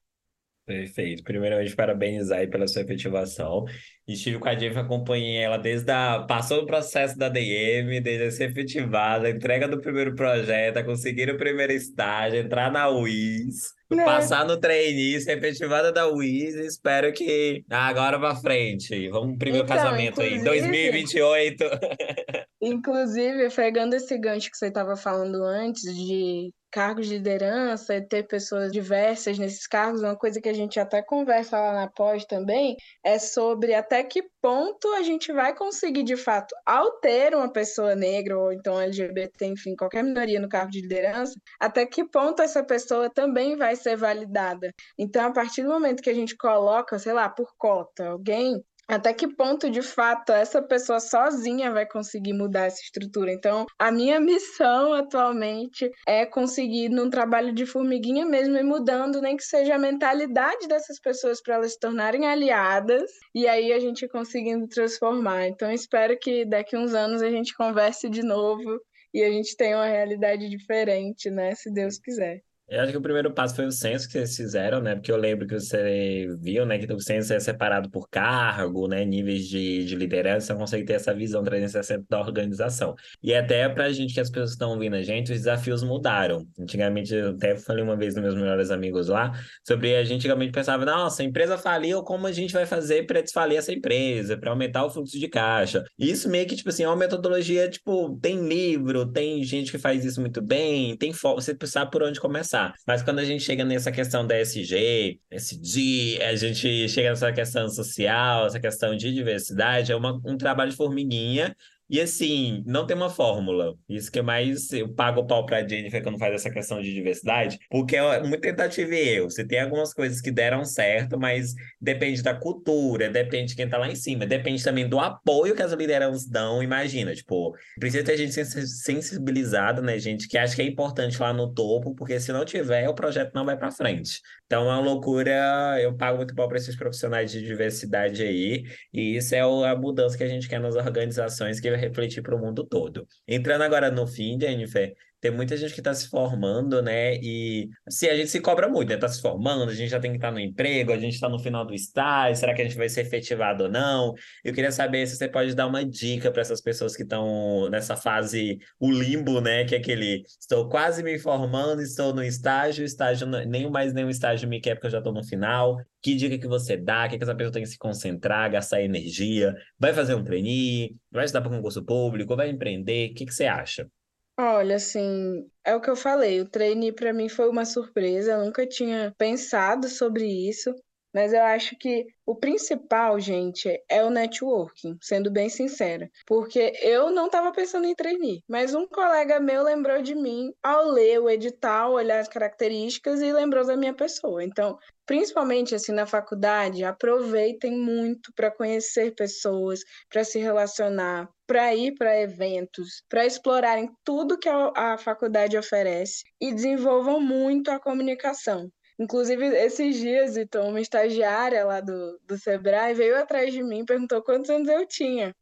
Perfeito. 0.66 1.24
Primeiramente, 1.24 1.76
parabenizar 1.76 2.40
aí 2.40 2.48
pela 2.48 2.68
sua 2.68 2.82
efetivação. 2.82 3.66
Estive 4.08 4.40
com 4.40 4.50
a 4.50 4.56
Jennifer, 4.56 4.84
acompanhei 4.84 5.38
ela 5.38 5.58
desde 5.58 5.92
a... 5.92 6.26
Passou 6.28 6.64
o 6.64 6.66
processo 6.66 7.16
da 7.18 7.30
DM, 7.30 8.02
desde 8.02 8.26
a 8.26 8.32
ser 8.32 8.50
efetivada, 8.50 9.30
entrega 9.30 9.68
do 9.68 9.80
primeiro 9.80 10.16
projeto, 10.16 10.84
conseguir 10.84 11.30
o 11.30 11.38
primeiro 11.38 11.72
estágio, 11.72 12.40
entrar 12.40 12.72
na 12.72 12.90
UIS, 12.90 13.74
né? 13.92 14.04
passar 14.04 14.44
no 14.46 14.60
trainee, 14.60 15.22
ser 15.22 15.38
efetivada 15.38 15.92
da 15.92 16.10
UIS. 16.10 16.56
Espero 16.56 17.14
que 17.14 17.64
agora 17.70 18.20
para 18.20 18.36
frente. 18.36 19.08
Vamos 19.10 19.30
pro 19.30 19.38
primeiro 19.38 19.66
então, 19.66 19.78
casamento 19.78 20.20
aí, 20.20 20.44
2028. 20.44 21.64
Inclusive, 22.60 23.52
pegando 23.52 23.94
esse 23.94 24.18
gancho 24.18 24.50
que 24.50 24.58
você 24.58 24.68
estava 24.68 24.96
falando 24.96 25.44
antes 25.44 25.84
de 25.96 26.52
cargos 26.76 27.08
de 27.08 27.14
liderança, 27.14 28.02
ter 28.02 28.28
pessoas 28.28 28.70
diversas 28.70 29.40
nesses 29.40 29.66
cargos, 29.66 30.02
uma 30.02 30.18
coisa 30.18 30.42
que 30.42 30.50
a 30.50 30.54
gente 30.54 30.78
até 30.78 31.02
conversa 31.02 31.58
lá 31.58 31.74
na 31.74 31.88
pós 31.88 32.26
também, 32.26 32.76
é 33.02 33.18
sobre 33.18 33.74
até 33.74 34.04
que 34.04 34.22
ponto 34.42 34.86
a 34.96 35.02
gente 35.02 35.32
vai 35.32 35.56
conseguir, 35.56 36.04
de 36.04 36.18
fato, 36.18 36.54
ao 36.66 37.00
ter 37.00 37.34
uma 37.34 37.50
pessoa 37.50 37.96
negra 37.96 38.38
ou 38.38 38.52
então 38.52 38.78
LGBT, 38.78 39.46
enfim, 39.46 39.74
qualquer 39.74 40.04
minoria 40.04 40.38
no 40.38 40.50
cargo 40.50 40.70
de 40.70 40.82
liderança, 40.82 41.34
até 41.62 41.86
que 41.86 42.04
ponto 42.04 42.42
essa 42.42 42.62
pessoa 42.62 43.10
também 43.10 43.56
vai 43.56 43.78
ser 43.78 43.96
validada. 43.96 44.70
Então, 45.00 45.28
a 45.28 45.32
partir 45.32 45.64
do 45.64 45.70
momento 45.70 46.04
que 46.04 46.10
a 46.10 46.14
gente 46.14 46.36
coloca, 46.36 47.00
sei 47.00 47.14
lá, 47.14 47.30
por 47.30 47.54
cota, 47.58 48.10
alguém 48.10 48.62
até 48.88 49.14
que 49.14 49.28
ponto, 49.28 49.70
de 49.70 49.82
fato, 49.82 50.32
essa 50.32 50.62
pessoa 50.62 51.00
sozinha 51.00 51.72
vai 51.72 51.88
conseguir 51.88 52.34
mudar 52.34 52.66
essa 52.66 52.82
estrutura. 52.82 53.32
Então, 53.34 53.66
a 53.80 53.92
minha 53.92 54.20
missão 54.20 54.94
atualmente 54.94 55.90
é 56.08 56.26
conseguir, 56.26 56.90
num 56.90 57.10
trabalho 57.10 57.52
de 57.54 57.66
formiguinha 57.66 58.26
mesmo, 58.26 58.58
ir 58.58 58.64
mudando, 58.64 59.22
nem 59.22 59.36
que 59.36 59.44
seja 59.44 59.76
a 59.76 59.80
mentalidade 59.80 60.68
dessas 60.68 61.00
pessoas 61.00 61.42
para 61.42 61.56
elas 61.56 61.74
se 61.74 61.80
tornarem 61.80 62.28
aliadas 62.28 63.10
e 63.34 63.48
aí 63.48 63.74
a 63.74 63.80
gente 63.80 64.08
conseguindo 64.08 64.68
transformar. 64.68 65.48
Então, 65.48 65.72
espero 65.72 66.18
que 66.20 66.46
daqui 66.46 66.78
uns 66.78 66.94
anos 66.94 67.22
a 67.24 67.30
gente 67.30 67.56
converse 67.56 68.08
de 68.10 68.22
novo 68.22 68.80
e 69.14 69.24
a 69.24 69.32
gente 69.32 69.56
tenha 69.58 69.78
uma 69.78 69.88
realidade 69.88 70.48
diferente, 70.50 71.32
né? 71.32 71.56
Se 71.56 71.72
Deus 71.74 71.98
quiser. 71.98 72.45
Eu 72.68 72.82
acho 72.82 72.92
que 72.92 72.98
o 72.98 73.02
primeiro 73.02 73.32
passo 73.32 73.56
foi 73.56 73.68
o 73.68 73.72
censo 73.72 74.08
que 74.08 74.14
vocês 74.14 74.36
fizeram, 74.36 74.82
né? 74.82 74.96
Porque 74.96 75.12
eu 75.12 75.18
lembro 75.18 75.46
que 75.46 75.54
você 75.54 76.28
viu, 76.40 76.66
né, 76.66 76.80
que 76.80 76.92
o 76.92 77.00
censo 77.00 77.32
é 77.32 77.40
separado 77.40 77.92
por 77.92 78.10
cargo, 78.10 78.88
né, 78.88 79.06
níveis 79.06 79.48
de, 79.48 79.86
de 79.86 79.96
liderança, 79.96 80.48
você 80.48 80.60
consegue 80.60 80.86
ter 80.86 80.94
essa 80.94 81.14
visão 81.14 81.44
360 81.44 82.06
da 82.10 82.20
organização. 82.20 82.96
E 83.22 83.36
até 83.36 83.70
pra 83.70 83.92
gente 83.92 84.16
que 84.16 84.20
as 84.20 84.32
pessoas 84.32 84.52
estão 84.52 84.72
ouvindo 84.72 84.96
a 84.96 85.04
gente, 85.04 85.32
os 85.32 85.38
desafios 85.38 85.84
mudaram. 85.84 86.48
Antigamente, 86.60 87.14
eu 87.14 87.32
até 87.32 87.56
falei 87.56 87.84
uma 87.84 87.96
vez 87.96 88.16
nos 88.16 88.24
meus 88.24 88.36
melhores 88.36 88.72
amigos 88.72 89.10
lá, 89.10 89.32
sobre 89.64 89.96
a 89.96 90.04
gente 90.04 90.16
antigamente 90.16 90.52
pensava, 90.52 90.84
nossa, 90.86 91.22
a 91.22 91.26
empresa 91.26 91.60
faliu, 91.60 92.02
como 92.02 92.26
a 92.26 92.32
gente 92.32 92.52
vai 92.52 92.66
fazer 92.66 93.06
para 93.06 93.22
desfalir 93.22 93.60
essa 93.60 93.72
empresa, 93.72 94.38
para 94.38 94.50
aumentar 94.50 94.84
o 94.86 94.90
fluxo 94.90 95.20
de 95.20 95.28
caixa? 95.28 95.84
Isso 96.00 96.28
meio 96.28 96.48
que, 96.48 96.56
tipo 96.56 96.70
assim, 96.70 96.84
é 96.84 96.88
uma 96.88 96.96
metodologia, 96.96 97.70
tipo, 97.70 98.18
tem 98.20 98.48
livro, 98.48 99.06
tem 99.06 99.44
gente 99.44 99.70
que 99.70 99.78
faz 99.78 100.04
isso 100.04 100.20
muito 100.20 100.42
bem, 100.42 100.98
tem 100.98 101.12
você 101.12 101.56
sabe 101.66 101.92
por 101.92 102.02
onde 102.02 102.20
começar. 102.20 102.55
Conversar. 102.56 102.74
Mas 102.88 103.04
quando 103.04 103.20
a 103.20 103.26
gente 103.26 103.44
chega 103.44 103.66
nessa 103.66 103.92
questão 103.92 104.26
da 104.26 104.38
SG, 104.40 105.20
SG, 105.30 106.20
a 106.22 106.36
gente 106.36 106.88
chega 106.88 107.10
nessa 107.10 107.32
questão 107.32 107.68
social, 107.70 108.48
essa 108.48 108.60
questão 108.60 108.96
de 108.96 109.14
diversidade, 109.14 109.92
é 109.92 109.96
uma, 109.96 110.20
um 110.26 110.38
trabalho 110.38 110.72
de 110.72 110.78
formiguinha 110.78 111.56
e 111.90 112.02
assim, 112.02 112.64
não 112.66 112.86
tem 112.86 112.96
uma 112.96 113.10
fórmula. 113.10 113.76
Isso 113.88 114.12
que 114.12 114.20
é 114.20 114.22
mais 114.22 114.72
eu 114.72 114.94
pago 114.94 115.22
o 115.22 115.28
pau 115.28 115.46
pra 115.46 115.68
Jennifer 115.68 116.02
quando 116.02 116.18
faz 116.18 116.34
essa 116.34 116.50
questão 116.50 116.82
de 116.82 116.94
diversidade, 116.94 117.60
porque 117.70 117.96
é 117.96 118.22
muito 118.22 118.42
tentativa 118.42 118.94
e 118.96 119.10
erro. 119.10 119.30
Você 119.30 119.46
tem 119.46 119.62
algumas 119.62 119.94
coisas 119.94 120.20
que 120.20 120.32
deram 120.32 120.66
certo, 120.66 121.20
mas 121.20 121.54
depende 121.80 122.24
da 122.24 122.34
cultura, 122.34 123.10
depende 123.10 123.50
de 123.50 123.56
quem 123.56 123.70
tá 123.70 123.78
lá 123.78 123.88
em 123.90 123.96
cima, 123.96 124.26
depende 124.26 124.64
também 124.64 124.88
do 124.88 125.00
apoio 125.00 125.56
que 125.56 125.62
as 125.62 125.74
lideranças 125.74 126.28
dão. 126.28 126.64
Imagina, 126.64 127.14
tipo, 127.14 127.56
precisa 127.80 128.04
ter 128.04 128.18
gente 128.18 128.34
sensibilizada, 128.34 129.82
né, 129.82 130.00
gente, 130.00 130.28
que 130.28 130.38
acha 130.38 130.56
que 130.56 130.62
é 130.62 130.66
importante 130.66 131.20
lá 131.22 131.32
no 131.32 131.54
topo, 131.54 131.94
porque 131.96 132.20
se 132.20 132.32
não 132.32 132.44
tiver, 132.44 132.90
o 132.90 132.96
projeto 132.96 133.34
não 133.34 133.46
vai 133.46 133.58
para 133.58 133.72
frente. 133.72 134.22
Então 134.46 134.64
é 134.64 134.74
uma 134.74 134.80
loucura. 134.80 135.80
Eu 135.82 135.96
pago 135.96 136.18
muito 136.18 136.34
pau 136.34 136.48
para 136.48 136.58
esses 136.58 136.76
profissionais 136.76 137.32
de 137.32 137.42
diversidade 137.44 138.24
aí, 138.24 138.64
e 138.94 139.16
isso 139.18 139.36
é 139.36 139.42
a 139.42 139.76
mudança 139.76 140.18
que 140.18 140.24
a 140.24 140.28
gente 140.28 140.48
quer 140.48 140.60
nas 140.60 140.76
organizações 140.76 141.60
que 141.60 141.75
refletir 141.76 142.24
para 142.24 142.36
o 142.36 142.40
mundo 142.40 142.66
todo. 142.66 143.08
Entrando 143.28 143.64
agora 143.64 143.92
no 143.92 144.08
fim, 144.08 144.40
Jennifer, 144.40 144.96
tem 145.26 145.32
muita 145.32 145.58
gente 145.58 145.74
que 145.74 145.80
está 145.80 145.92
se 145.92 146.08
formando, 146.08 146.84
né? 146.84 147.16
E 147.16 147.68
se 147.90 148.08
a 148.08 148.16
gente 148.16 148.30
se 148.30 148.40
cobra 148.40 148.70
muito, 148.70 148.90
né? 148.90 148.96
Está 148.96 149.08
se 149.08 149.20
formando, 149.20 149.72
a 149.72 149.74
gente 149.74 149.90
já 149.90 150.00
tem 150.00 150.12
que 150.12 150.18
estar 150.18 150.28
tá 150.28 150.34
no 150.34 150.40
emprego, 150.40 150.94
a 150.94 150.98
gente 151.00 151.16
está 151.16 151.28
no 151.28 151.40
final 151.40 151.66
do 151.66 151.74
estágio, 151.74 152.36
será 152.36 152.54
que 152.54 152.62
a 152.62 152.66
gente 152.66 152.78
vai 152.78 152.88
ser 152.88 153.02
efetivado 153.02 153.64
ou 153.64 153.70
não? 153.70 154.14
Eu 154.44 154.54
queria 154.54 154.72
saber 154.72 155.08
se 155.08 155.16
você 155.16 155.28
pode 155.28 155.56
dar 155.56 155.66
uma 155.66 155.84
dica 155.84 156.32
para 156.32 156.42
essas 156.42 156.62
pessoas 156.62 156.96
que 156.96 157.02
estão 157.02 157.68
nessa 157.72 157.96
fase, 157.96 158.60
o 158.80 158.92
limbo, 158.92 159.42
né? 159.42 159.66
Que 159.66 159.74
é 159.74 159.78
aquele, 159.80 160.24
estou 160.40 160.70
quase 160.70 161.02
me 161.02 161.18
formando, 161.18 161.82
estou 161.82 162.14
no 162.14 162.24
estágio, 162.24 162.86
estágio, 162.86 163.26
nem 163.26 163.68
mais 163.68 163.94
nenhum 163.94 164.10
estágio 164.10 164.48
me 164.48 164.62
quer 164.62 164.76
porque 164.76 164.86
eu 164.86 164.92
já 164.92 165.00
estou 165.00 165.14
no 165.14 165.24
final. 165.24 165.78
Que 166.04 166.14
dica 166.14 166.38
que 166.38 166.48
você 166.48 166.78
dá? 166.78 167.10
Que, 167.10 167.18
que 167.18 167.24
essa 167.24 167.34
pessoa 167.34 167.52
tem 167.52 167.64
que 167.64 167.70
se 167.70 167.80
concentrar, 167.80 168.52
gastar 168.52 168.84
energia? 168.84 169.56
Vai 169.80 169.92
fazer 169.92 170.14
um 170.14 170.24
trainee? 170.24 170.96
Vai 171.12 171.26
estudar 171.26 171.42
para 171.42 171.50
concurso 171.50 171.84
público? 171.84 172.36
Vai 172.36 172.50
empreender? 172.52 173.10
O 173.10 173.16
que, 173.16 173.26
que 173.26 173.34
você 173.34 173.48
acha? 173.48 173.90
Olha, 174.38 174.76
assim, 174.78 175.50
é 175.64 175.76
o 175.76 175.82
que 175.82 175.90
eu 175.90 175.96
falei, 175.96 176.42
o 176.42 176.50
trainee 176.50 176.92
para 176.92 177.14
mim 177.14 177.30
foi 177.30 177.48
uma 177.50 177.64
surpresa, 177.66 178.32
eu 178.34 178.46
nunca 178.46 178.68
tinha 178.68 179.14
pensado 179.18 179.88
sobre 179.90 180.26
isso, 180.26 180.74
mas 181.16 181.32
eu 181.32 181.42
acho 181.44 181.78
que 181.78 182.06
o 182.26 182.36
principal, 182.36 183.18
gente, 183.22 183.70
é 183.90 184.04
o 184.04 184.10
networking, 184.10 184.98
sendo 185.02 185.32
bem 185.32 185.48
sincera. 185.48 186.12
Porque 186.28 186.74
eu 186.82 187.10
não 187.10 187.28
estava 187.28 187.54
pensando 187.54 187.86
em 187.86 187.96
trainee, 187.96 188.44
mas 188.46 188.76
um 188.76 188.86
colega 188.86 189.40
meu 189.40 189.64
lembrou 189.64 190.02
de 190.02 190.14
mim 190.14 190.52
ao 190.62 190.90
ler 190.90 191.22
o 191.22 191.30
edital, 191.30 191.94
olhar 191.94 192.20
as 192.20 192.28
características 192.28 193.22
e 193.22 193.32
lembrou 193.32 193.66
da 193.66 193.78
minha 193.78 193.94
pessoa. 193.94 194.44
Então, 194.44 194.78
principalmente 195.06 195.74
assim 195.74 195.94
na 195.94 196.06
faculdade, 196.06 196.84
aproveitem 196.84 197.78
muito 197.78 198.34
para 198.36 198.52
conhecer 198.52 199.16
pessoas, 199.16 199.80
para 200.10 200.26
se 200.26 200.40
relacionar, 200.40 201.30
para 201.48 201.74
ir 201.74 201.94
para 201.94 202.20
eventos, 202.20 203.04
para 203.08 203.26
explorarem 203.26 203.90
tudo 204.04 204.38
que 204.38 204.50
a 204.50 204.98
faculdade 204.98 205.58
oferece 205.58 206.26
e 206.42 206.54
desenvolvam 206.54 207.22
muito 207.22 207.72
a 207.72 207.80
comunicação. 207.80 208.70
Inclusive, 208.98 209.46
esses 209.48 209.98
dias, 209.98 210.38
então, 210.38 210.70
uma 210.70 210.80
estagiária 210.80 211.66
lá 211.66 211.82
do, 211.82 212.20
do 212.24 212.38
Sebrae 212.38 212.94
veio 212.94 213.18
atrás 213.18 213.52
de 213.54 213.62
mim 213.62 213.82
e 213.82 213.86
perguntou 213.86 214.24
quantos 214.24 214.50
anos 214.50 214.70
eu 214.70 214.88
tinha. 214.88 215.36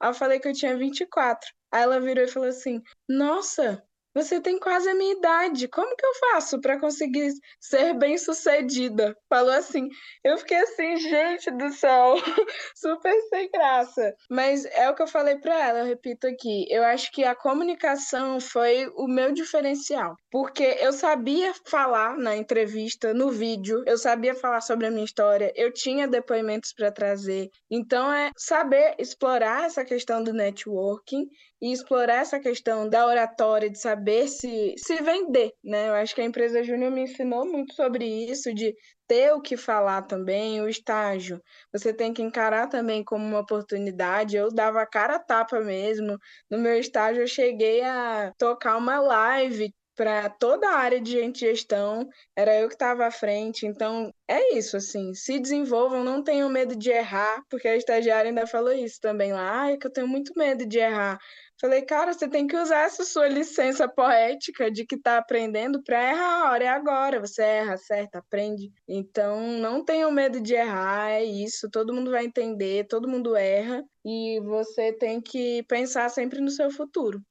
Aí 0.00 0.10
eu 0.10 0.14
falei 0.14 0.40
que 0.40 0.48
eu 0.48 0.52
tinha 0.52 0.76
24. 0.76 1.48
Aí 1.70 1.82
ela 1.82 2.00
virou 2.00 2.24
e 2.24 2.28
falou 2.28 2.48
assim: 2.48 2.82
Nossa, 3.08 3.82
você 4.16 4.40
tem 4.40 4.58
quase 4.58 4.88
a 4.88 4.94
minha 4.94 5.12
idade. 5.12 5.68
Como 5.68 5.94
que 5.94 6.06
eu 6.06 6.14
faço 6.32 6.58
para 6.58 6.80
conseguir 6.80 7.30
ser 7.60 7.92
bem-sucedida? 7.92 9.14
Falou 9.28 9.52
assim. 9.52 9.90
Eu 10.24 10.38
fiquei 10.38 10.56
assim, 10.56 10.96
gente 10.96 11.50
do 11.50 11.70
céu, 11.70 12.14
super 12.74 13.12
sem 13.28 13.50
graça. 13.50 14.14
Mas 14.30 14.64
é 14.64 14.88
o 14.88 14.94
que 14.94 15.02
eu 15.02 15.06
falei 15.06 15.36
para 15.36 15.68
ela, 15.68 15.80
eu 15.80 15.84
repito 15.84 16.26
aqui. 16.26 16.66
Eu 16.70 16.82
acho 16.84 17.12
que 17.12 17.24
a 17.24 17.34
comunicação 17.34 18.40
foi 18.40 18.90
o 18.96 19.06
meu 19.06 19.32
diferencial, 19.32 20.16
porque 20.30 20.78
eu 20.80 20.94
sabia 20.94 21.52
falar 21.66 22.16
na 22.16 22.34
entrevista, 22.34 23.12
no 23.12 23.30
vídeo, 23.30 23.84
eu 23.86 23.98
sabia 23.98 24.34
falar 24.34 24.62
sobre 24.62 24.86
a 24.86 24.90
minha 24.90 25.04
história, 25.04 25.52
eu 25.54 25.70
tinha 25.70 26.08
depoimentos 26.08 26.72
para 26.72 26.90
trazer. 26.90 27.50
Então 27.70 28.10
é 28.10 28.30
saber 28.34 28.94
explorar 28.98 29.66
essa 29.66 29.84
questão 29.84 30.24
do 30.24 30.32
networking 30.32 31.28
e 31.60 31.72
explorar 31.72 32.16
essa 32.16 32.38
questão 32.38 32.88
da 32.88 33.06
oratória, 33.06 33.70
de 33.70 33.78
saber 33.78 34.28
se, 34.28 34.74
se 34.76 34.96
vender, 35.02 35.52
né? 35.64 35.88
Eu 35.88 35.94
acho 35.94 36.14
que 36.14 36.20
a 36.20 36.24
empresa 36.24 36.62
Júnior 36.62 36.90
me 36.90 37.02
ensinou 37.02 37.46
muito 37.46 37.74
sobre 37.74 38.04
isso, 38.06 38.52
de 38.54 38.74
ter 39.06 39.32
o 39.32 39.40
que 39.40 39.56
falar 39.56 40.02
também, 40.02 40.60
o 40.60 40.68
estágio. 40.68 41.40
Você 41.72 41.92
tem 41.94 42.12
que 42.12 42.22
encarar 42.22 42.68
também 42.68 43.04
como 43.04 43.24
uma 43.24 43.40
oportunidade. 43.40 44.36
Eu 44.36 44.48
dava 44.52 44.86
cara 44.86 45.16
a 45.16 45.18
tapa 45.18 45.60
mesmo. 45.60 46.18
No 46.50 46.58
meu 46.58 46.78
estágio, 46.78 47.22
eu 47.22 47.28
cheguei 47.28 47.82
a 47.82 48.32
tocar 48.38 48.76
uma 48.76 49.00
live 49.00 49.72
para 49.96 50.28
toda 50.28 50.68
a 50.68 50.76
área 50.76 51.00
de 51.00 51.18
gestão, 51.34 52.06
era 52.36 52.54
eu 52.60 52.68
que 52.68 52.74
estava 52.74 53.06
à 53.06 53.10
frente. 53.10 53.66
Então, 53.66 54.12
é 54.28 54.54
isso, 54.54 54.76
assim, 54.76 55.14
se 55.14 55.38
desenvolvam, 55.40 56.04
não 56.04 56.22
tenham 56.22 56.48
medo 56.50 56.76
de 56.76 56.90
errar, 56.90 57.42
porque 57.48 57.66
a 57.66 57.76
estagiária 57.76 58.28
ainda 58.28 58.46
falou 58.46 58.72
isso 58.72 59.00
também 59.00 59.32
lá, 59.32 59.62
ah, 59.62 59.72
é 59.72 59.76
que 59.78 59.86
eu 59.86 59.92
tenho 59.92 60.06
muito 60.06 60.32
medo 60.36 60.66
de 60.66 60.78
errar. 60.78 61.18
Falei, 61.58 61.82
cara, 61.82 62.12
você 62.12 62.28
tem 62.28 62.46
que 62.46 62.56
usar 62.56 62.82
essa 62.82 63.04
sua 63.04 63.28
licença 63.28 63.88
poética 63.88 64.70
de 64.70 64.84
que 64.84 64.96
está 64.96 65.16
aprendendo 65.16 65.82
para 65.82 66.10
errar, 66.10 66.42
a 66.42 66.50
hora 66.50 66.64
é 66.64 66.68
agora, 66.68 67.18
você 67.18 67.42
erra, 67.42 67.74
acerta, 67.74 68.18
aprende. 68.18 68.70
Então, 68.86 69.40
não 69.58 69.82
tenham 69.82 70.10
medo 70.10 70.38
de 70.38 70.54
errar, 70.54 71.10
é 71.10 71.24
isso, 71.24 71.70
todo 71.70 71.94
mundo 71.94 72.10
vai 72.10 72.26
entender, 72.26 72.86
todo 72.86 73.08
mundo 73.08 73.34
erra, 73.34 73.82
e 74.04 74.38
você 74.40 74.92
tem 74.92 75.20
que 75.20 75.62
pensar 75.62 76.10
sempre 76.10 76.40
no 76.40 76.50
seu 76.50 76.70
futuro. 76.70 77.22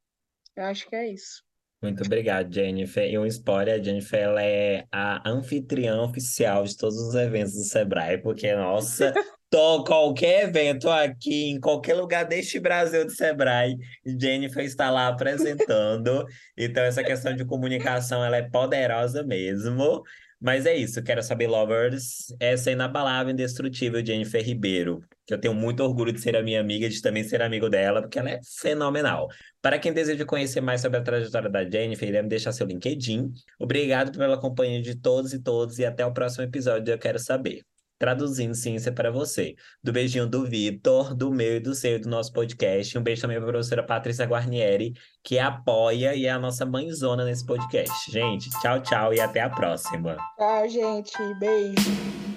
Eu 0.56 0.64
acho 0.64 0.88
que 0.90 0.96
é 0.96 1.08
isso. 1.12 1.44
Muito 1.82 2.04
obrigado, 2.04 2.54
Jennifer. 2.54 3.08
E 3.10 3.18
um 3.18 3.26
spoiler, 3.26 3.80
a 3.80 3.84
Jennifer 3.84 4.20
ela 4.20 4.44
é 4.44 4.86
a 4.92 5.30
anfitriã 5.30 6.02
oficial 6.02 6.64
de 6.64 6.76
todos 6.76 6.98
os 6.98 7.16
eventos 7.16 7.54
do 7.54 7.64
Sebrae, 7.64 8.18
porque, 8.18 8.56
nossa, 8.56 9.14
tô, 9.50 9.84
qualquer 9.84 10.46
evento 10.46 10.90
aqui, 10.90 11.52
em 11.52 11.60
qualquer 11.60 11.94
lugar 11.94 12.26
deste 12.26 12.60
Brasil 12.60 13.06
do 13.06 13.12
Sebrae, 13.12 13.78
Jennifer 14.20 14.64
está 14.64 14.90
lá 14.90 15.08
apresentando. 15.08 16.26
Então, 16.58 16.84
essa 16.84 17.04
questão 17.04 17.36
de 17.36 17.46
comunicação, 17.46 18.24
ela 18.24 18.38
é 18.38 18.50
poderosa 18.50 19.24
mesmo. 19.24 20.04
Mas 20.40 20.66
é 20.66 20.76
isso, 20.76 21.02
quero 21.02 21.24
saber, 21.24 21.48
lovers, 21.48 22.34
essa 22.40 22.70
inabalável, 22.70 23.32
indestrutível 23.32 24.06
Jennifer 24.06 24.44
Ribeiro, 24.44 25.02
que 25.26 25.34
eu 25.34 25.40
tenho 25.40 25.54
muito 25.54 25.82
orgulho 25.82 26.12
de 26.12 26.20
ser 26.20 26.36
a 26.36 26.44
minha 26.44 26.60
amiga, 26.60 26.90
de 26.90 27.02
também 27.02 27.24
ser 27.24 27.42
amigo 27.42 27.70
dela, 27.70 28.02
porque 28.02 28.20
ela 28.20 28.30
é 28.30 28.40
fenomenal. 28.60 29.28
Para 29.62 29.80
quem 29.80 29.94
deseja 29.94 30.26
conhecer 30.26 30.62
mais 30.62 30.82
sobre 30.82 31.00
a 31.00 31.02
trajetória 31.02 31.50
da 31.50 31.68
Jennifer, 31.68 32.08
iremos 32.08 32.30
deixar 32.30 32.52
seu 32.52 32.68
LinkedIn. 32.68 33.34
Obrigado 33.60 34.18
pela 34.18 34.40
companhia 34.40 34.82
de 34.82 34.96
todos 34.96 35.34
e 35.34 35.40
todas 35.40 35.80
e 35.80 35.86
até 35.86 36.06
o 36.06 36.14
próximo 36.14 36.44
episódio 36.44 36.94
Eu 36.94 37.00
Quero 37.00 37.18
Saber. 37.18 37.64
Traduzindo 37.98 38.54
ciência 38.54 38.92
para 38.92 39.12
você. 39.12 39.56
Do 39.84 39.92
beijinho 39.92 40.28
do 40.28 40.46
Vitor, 40.46 41.16
do 41.16 41.32
meu 41.32 41.58
e 41.58 41.60
do 41.60 41.74
seu 41.74 42.00
do 42.00 42.10
nosso 42.10 42.32
podcast. 42.34 42.98
Um 42.98 43.02
beijo 43.02 43.22
também 43.22 43.38
para 43.38 43.48
a 43.48 43.52
professora 43.52 43.84
Patrícia 43.84 44.26
Guarnieri, 44.26 44.94
que 45.24 45.40
apoia 45.40 46.14
e 46.14 46.26
é 46.26 46.30
a 46.30 46.40
nossa 46.40 46.66
mãezona 46.66 47.24
nesse 47.24 47.46
podcast. 47.46 48.12
Gente, 48.12 48.50
tchau, 48.62 48.82
tchau 48.82 49.14
e 49.14 49.20
até 49.20 49.42
a 49.42 49.50
próxima. 49.50 50.18
Tchau, 50.38 50.70
gente. 50.70 51.14
Beijo. 51.40 52.35